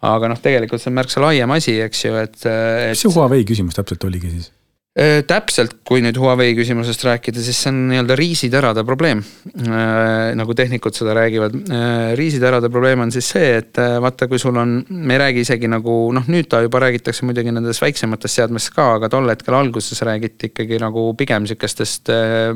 [0.07, 2.93] aga noh, tegelikult see on märksa laiem asi, eks ju, et, et....
[2.93, 4.53] mis see Huawei küsimus täpselt oligi siis?
[4.99, 9.21] Äh, täpselt, kui nüüd Huawei küsimusest rääkida, siis see on nii-öelda riisiterade probleem.
[9.63, 11.55] Äh, nagu tehnikud seda räägivad.
[11.55, 15.71] Äh, riisiterade probleem on siis see, et vaata, kui sul on, me ei räägi isegi
[15.71, 20.03] nagu noh, nüüd ta juba räägitakse muidugi nendest väiksematest seadmetest ka, aga tol hetkel alguses
[20.09, 22.55] räägiti ikkagi nagu pigem sihukestest Äh,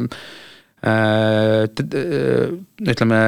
[2.93, 3.19] ütleme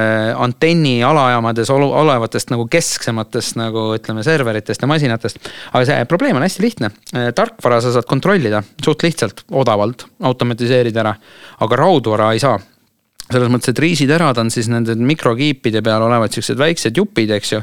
[0.43, 5.39] antenni alajaamades olevatest nagu kesksematest nagu ütleme serveritest ja masinatest.
[5.71, 10.99] aga see probleem on hästi lihtne, äh, tarkvara sa saad kontrollida suht lihtsalt, odavalt, automatiseerida
[11.05, 11.15] ära,
[11.63, 12.59] aga raudvara ei saa
[13.25, 17.61] selles mõttes, et riisiterad on siis nende mikrokiipide peal olevad siuksed väiksed jupid, eks ju.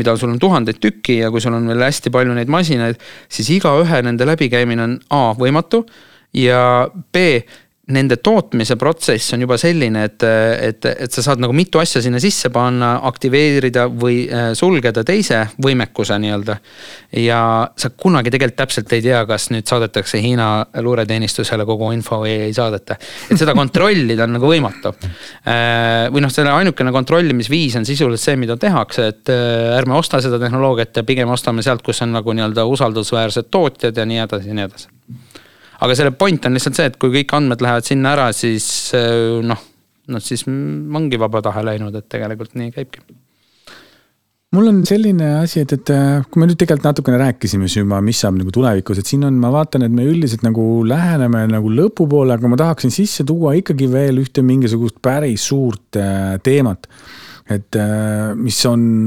[0.00, 2.96] mida sul on tuhandeid tükki ja kui sul on veel hästi palju neid masinaid,
[3.28, 5.84] siis igaühe nende läbikäimine on A võimatu
[6.34, 7.44] ja B
[7.86, 12.18] nende tootmise protsess on juba selline, et, et, et sa saad nagu mitu asja sinna
[12.22, 16.56] sisse panna, aktiveerida või äh, sulgeda teise võimekuse nii-öelda.
[17.22, 17.38] ja
[17.78, 20.48] sa kunagi tegelikult täpselt ei tea, kas nüüd saadetakse Hiina
[20.82, 22.98] luureteenistusele kogu info või ei saadeta.
[23.30, 24.90] et seda kontrollida on nagu võimatu.
[25.46, 30.18] Äh, või noh, selle ainukene kontrollimisviis on sisuliselt see, mida tehakse, et äh, ärme osta
[30.24, 34.50] seda tehnoloogiat ja pigem ostame sealt, kus on nagu nii-öelda usaldusväärsed tootjad ja nii edasi
[34.50, 34.95] ja nii edasi
[35.80, 38.66] aga selle point on lihtsalt see, et kui kõik andmed lähevad sinna ära, siis
[38.96, 39.62] äh, noh,
[40.12, 43.04] noh siis ongi vaba tahe läinud, et tegelikult nii käibki
[44.56, 48.00] mul on selline asi, et, et äh, kui me nüüd tegelikult natukene rääkisime siin juba,
[48.04, 51.72] mis saab nagu tulevikus, et siin on, ma vaatan, et me üldiselt nagu läheneme nagu
[51.72, 56.88] lõpupoole, aga ma tahaksin sisse tuua ikkagi veel ühte mingisugust päris suurt äh, teemat.
[57.46, 57.76] et
[58.34, 59.06] mis on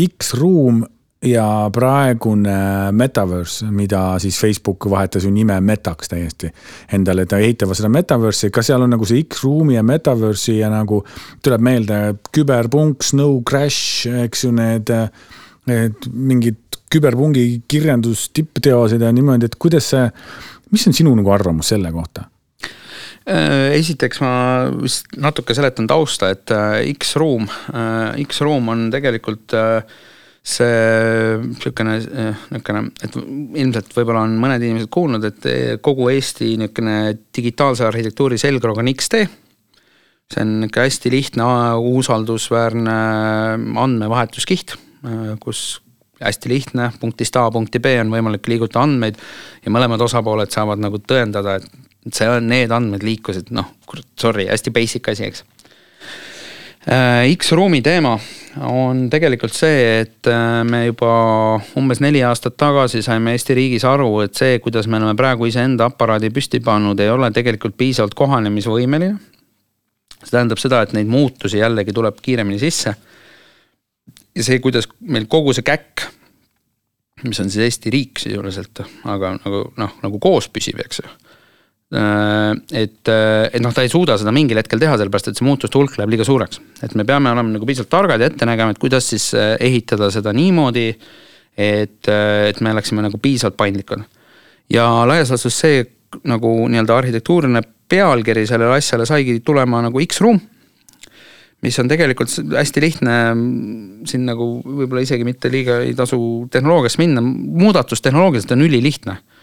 [0.00, 0.78] X-ruum
[1.24, 2.56] ja praegune
[2.92, 6.50] metaverse, mida siis Facebook vahetas ju nime Metaks täiesti
[6.92, 11.00] endale, ta ehitavad seda metaverse'i, kas seal on nagu see X-ruumi ja metaverse'i ja nagu
[11.44, 12.00] tuleb meelde
[12.34, 14.92] küberpunk, Snow Crash, eks ju, need,
[15.70, 16.60] need mingid
[16.92, 20.06] küberpungi kirjandus tippteosed ja niimoodi, et kuidas see,
[20.74, 22.28] mis on sinu nagu arvamus selle kohta?
[23.24, 24.32] Äh, esiteks ma
[24.76, 29.80] vist natuke seletan tausta, et äh, X-ruum, äh, X-ruum on tegelikult äh,
[30.44, 31.94] see niisugune,
[32.52, 35.46] niisugune, et ilmselt võib-olla on mõned inimesed kuulnud, et
[35.84, 36.98] kogu Eesti niisugune
[37.34, 39.24] digitaalse arhitektuuri selgroog on X-tee.
[40.32, 41.48] see on niisugune hästi lihtne,
[41.94, 42.98] usaldusväärne
[43.86, 44.76] andmevahetuskiht,
[45.40, 45.64] kus
[46.20, 49.16] hästi lihtne, punktist A punkti B on võimalik liigutada andmeid
[49.64, 53.72] ja mõlemad osapooled saavad nagu tõendada, et see on, need andmed liikusid, noh,
[54.20, 55.44] sorry, hästi basic asi, eks
[56.84, 58.12] X-ruumi teema
[58.68, 61.14] on tegelikult see, et äh, me juba
[61.80, 65.88] umbes neli aastat tagasi saime Eesti riigis aru, et see, kuidas me oleme praegu iseenda
[65.88, 69.16] aparaadi püsti pannud, ei ole tegelikult piisavalt kohanemisvõimeline.
[70.20, 72.94] see tähendab seda, et neid muutusi jällegi tuleb kiiremini sisse.
[74.34, 76.04] ja see, kuidas meil kogu see käkk,
[77.24, 81.23] mis on siis Eesti riik sisuliselt, aga nagu noh, nagu koos püsib, eks ju Äh,
[81.92, 85.78] et, äh, et noh, ta ei suuda seda mingil hetkel teha, sellepärast et see muutuste
[85.78, 86.60] hulk läheb liiga suureks.
[86.82, 90.10] et me peame olema nagu piisavalt targad ja ette nägema, et kuidas siis äh, ehitada
[90.10, 90.88] seda niimoodi,
[91.54, 94.02] et, et me oleksime nagu piisavalt paindlikud.
[94.72, 95.84] ja laias laastus see
[96.24, 100.40] nagu nii-öelda arhitektuuriline pealkiri sellele asjale saigi tulema nagu X-ruum
[101.64, 103.12] mis on tegelikult hästi lihtne,
[104.08, 106.18] siin nagu võib-olla isegi mitte liiga ei tasu
[106.52, 109.33] tehnoloogiasse minna, muudatus tehnoloogiliselt on ülilihtne Äh,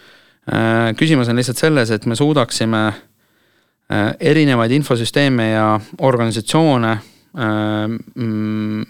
[0.98, 5.68] küsimus on lihtsalt selles, et me suudaksime äh, erinevaid infosüsteeme ja
[6.02, 7.86] organisatsioone äh,
[8.16, 8.86] mm,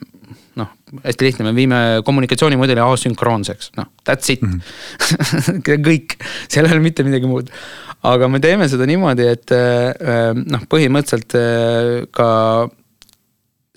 [0.61, 0.73] noh,
[1.03, 4.59] hästi lihtne, me viime kommunikatsioonimudeli asünkroonseks, noh, that's it mm.
[4.59, 5.63] -hmm.
[5.87, 6.15] kõik,
[6.47, 7.51] seal ei ole mitte midagi muud.
[8.03, 9.51] aga me teeme seda niimoodi, et
[10.33, 11.35] noh, põhimõtteliselt
[12.11, 12.29] ka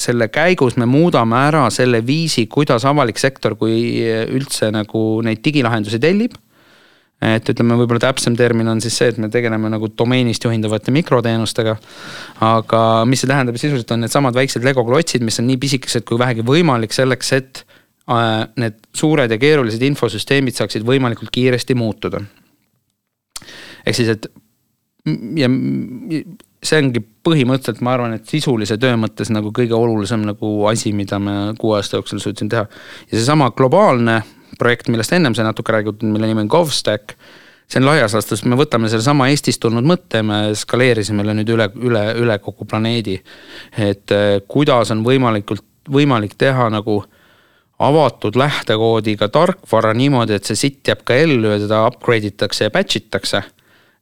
[0.00, 4.00] selle käigus me muudame ära selle viisi, kuidas avalik sektor, kui
[4.32, 6.38] üldse nagu neid digilahendusi tellib
[7.24, 11.76] et ütleme, võib-olla täpsem termin on siis see, et me tegeleme nagu domeenist juhindavate mikroteenustega.
[12.44, 16.20] aga mis see tähendab sisuliselt on needsamad väiksed Lego klotsid, mis on nii pisikesed kui
[16.20, 17.64] vähegi võimalik selleks, et
[18.10, 22.22] äh, need suured ja keerulised infosüsteemid saaksid võimalikult kiiresti muutuda.
[23.84, 24.30] ehk siis, et
[25.36, 25.48] ja
[26.64, 31.18] see ongi põhimõtteliselt, ma arvan, et sisulise töö mõttes nagu kõige olulisem nagu asi, mida
[31.20, 32.64] me kuue aasta jooksul suutsime teha.
[33.10, 34.22] ja seesama globaalne
[34.58, 37.16] projekt, millest ennem sai natuke räägitud, mille nimi on GovStack.
[37.68, 41.70] see on laias laastus, me võtame sellesama Eestist tulnud mõtte, me skaleerisime selle nüüd üle,
[41.80, 43.20] üle, üle kogu planeedi.
[43.78, 47.04] et eh, kuidas on võimalikult, võimalik teha nagu
[47.78, 52.70] avatud lähtekoodiga tarkvara niimoodi, et see sitt jääb ka ellu ja teda upgrade itakse ja
[52.70, 53.42] batch itakse.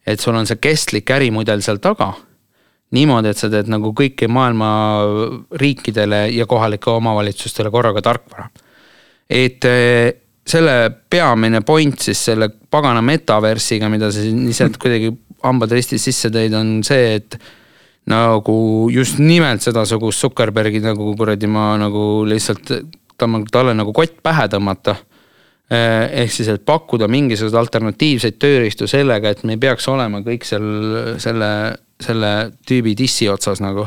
[0.07, 2.12] et sul on see kestlik ärimudel seal taga
[2.92, 4.68] niimoodi, et sa teed nagu kõiki maailma
[5.61, 8.48] riikidele ja kohalikele omavalitsustele korraga tarkvara.
[9.30, 10.12] et eh,
[10.49, 10.76] selle
[11.11, 15.12] peamine point siis selle pagana metaversiga, mida sa siin ise kuidagi
[15.43, 17.38] hambad ristis sisse tõid, on see, et
[18.11, 18.57] nagu
[18.90, 22.72] just nimelt sedasugust Zuckerbergi nagu kuradi ma nagu lihtsalt
[23.53, 24.97] talle nagu kott pähe tõmmata.
[25.72, 30.45] Eh, ehk siis, et pakkuda mingisuguseid alternatiivseid tööriistu sellega, et me ei peaks olema kõik
[30.45, 30.66] seal
[31.22, 31.49] selle,
[32.03, 32.32] selle
[32.68, 33.86] tüübi dissi otsas nagu.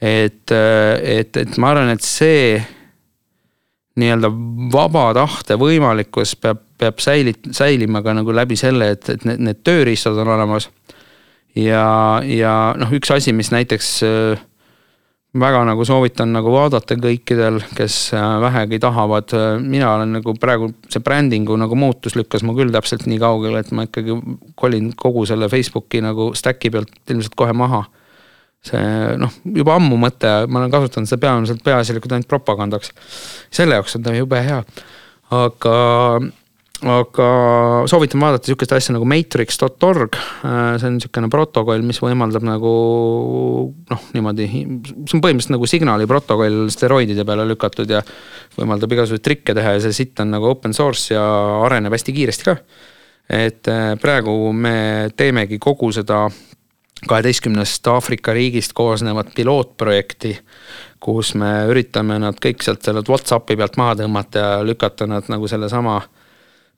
[0.00, 2.58] et, eh, et, et ma arvan, et see
[3.96, 4.30] nii-öelda
[4.72, 9.62] vaba tahte võimalikkus peab, peab säilit-, säilima ka nagu läbi selle, et, et need, need
[9.66, 10.68] tööriistad on olemas.
[11.56, 11.86] ja,
[12.24, 13.94] ja noh, üks asi, mis näiteks
[15.40, 19.32] väga nagu soovitan nagu vaadata kõikidel, kes äh, vähegi tahavad.
[19.60, 23.72] mina olen nagu praegu see brändingu nagu muutus lükkas mu küll täpselt nii kaugele, et
[23.72, 24.16] ma ikkagi
[24.54, 27.84] kolin kogu selle Facebooki nagu stack'i pealt ilmselt kohe maha.
[28.64, 32.90] See noh, juba ammu mõte, ma olen kasutanud seda peamiselt peaasjalikult ainult propagandaks.
[33.54, 34.62] selle jaoks on ta jube hea,
[35.34, 35.76] aga
[36.84, 37.26] aga
[37.88, 40.16] soovitan vaadata sihukest asja nagu matrix.org.
[40.44, 42.72] Äh, see on sihukene protokoll, mis võimaldab nagu
[43.72, 48.02] noh, niimoodi, see on põhimõtteliselt nagu signaali protokoll steroidide peale lükatud ja
[48.58, 51.24] võimaldab igasuguseid trikke teha ja see sitt on nagu open source ja
[51.64, 52.58] areneb hästi kiiresti ka.
[53.32, 56.26] et äh, praegu me teemegi kogu seda
[57.04, 60.38] kaheteistkümnest Aafrika riigist koosnevat pilootprojekti,
[61.00, 65.48] kus me üritame nad kõik sealt sellelt Whatsappi pealt maha tõmmata ja lükata nad nagu
[65.48, 66.00] sellesama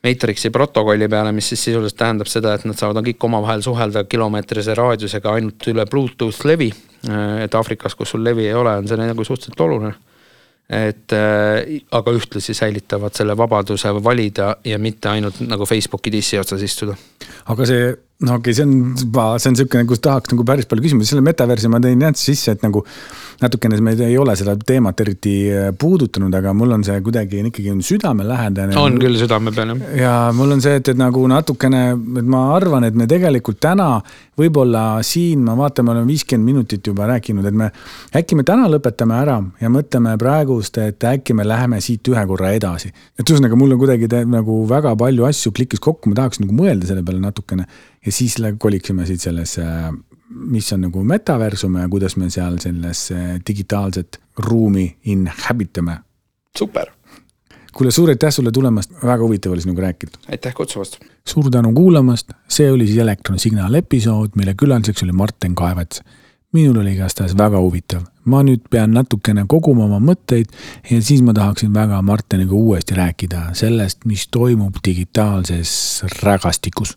[0.05, 4.75] Matrixi protokolli peale, mis siis sisuliselt tähendab seda, et nad saavad kõik omavahel suhelda kilomeetrise
[4.79, 6.71] raadiusega ainult üle Bluetooth levi.
[7.43, 9.95] et Aafrikas, kus sul levi ei ole, on see nagu suhteliselt oluline.
[10.69, 16.63] et äh, aga ühtlasi säilitavad selle vabaduse valida ja mitte ainult nagu Facebooki dissi otsas
[16.63, 16.95] istuda.
[17.47, 20.67] aga see, no okei okay,, see on juba, see on niisugune, kus tahaks nagu päris
[20.67, 22.83] palju küsimusi, selle metaversi ma tõin jah sisse, et nagu
[23.39, 27.71] natukene me ei ole seda teemat eriti äh, puudutanud, aga mul on see kuidagi ikkagi
[27.71, 28.75] on südamelähedane.
[28.81, 29.85] on küll südame peal jah.
[30.01, 34.01] ja mul on see, et, et nagu natukene, et ma arvan, et me tegelikult täna
[34.39, 37.71] võib-olla siin ma vaatan, me oleme viiskümmend minutit juba rääkinud, et me
[38.19, 42.51] äkki me täna lõpetame ära ja mõtleme praegust, et äkki me läheme siit ühe korra
[42.57, 42.91] edasi.
[43.15, 46.59] et ühesõnaga, mul on kuidagi te, nagu väga palju asju klikkis kokku, ma tahaks nagu
[46.59, 47.71] mõelda selle peale natukene
[48.07, 49.65] ja siis koliksime siit sellesse
[50.29, 53.09] mis on nagu metaversum ja kuidas me seal selles
[53.49, 55.99] digitaalset ruumi inhabit ame.
[56.59, 56.87] super.
[57.73, 60.19] kuule, suur aitäh sulle tulemast, väga huvitav oli sinuga rääkida.
[60.31, 60.99] aitäh kutsumast.
[61.29, 66.03] suur tänu kuulamast, see oli siis Elektronsignaal episood, mille külaliseks oli Martin Kaevats.
[66.53, 70.53] minul oli igastahes väga huvitav, ma nüüd pean natukene koguma oma mõtteid
[70.91, 76.97] ja siis ma tahaksin väga Martiniga uuesti rääkida sellest, mis toimub digitaalses rägastikus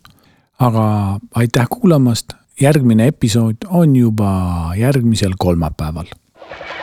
[0.62, 4.30] aga aitäh kuulamast, järgmine episood on juba
[4.76, 6.04] järgmisel kolmapäeval.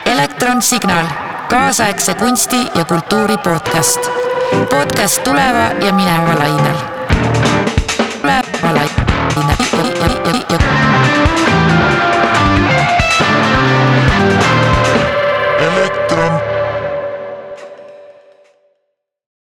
[0.06, 1.06] elektronsignaal,
[1.48, 4.00] kaasaegse kunsti ja kultuuri podcast.
[4.70, 6.76] podcast tuleva ja mineva lainel.
[8.20, 8.89] tuleva lainel.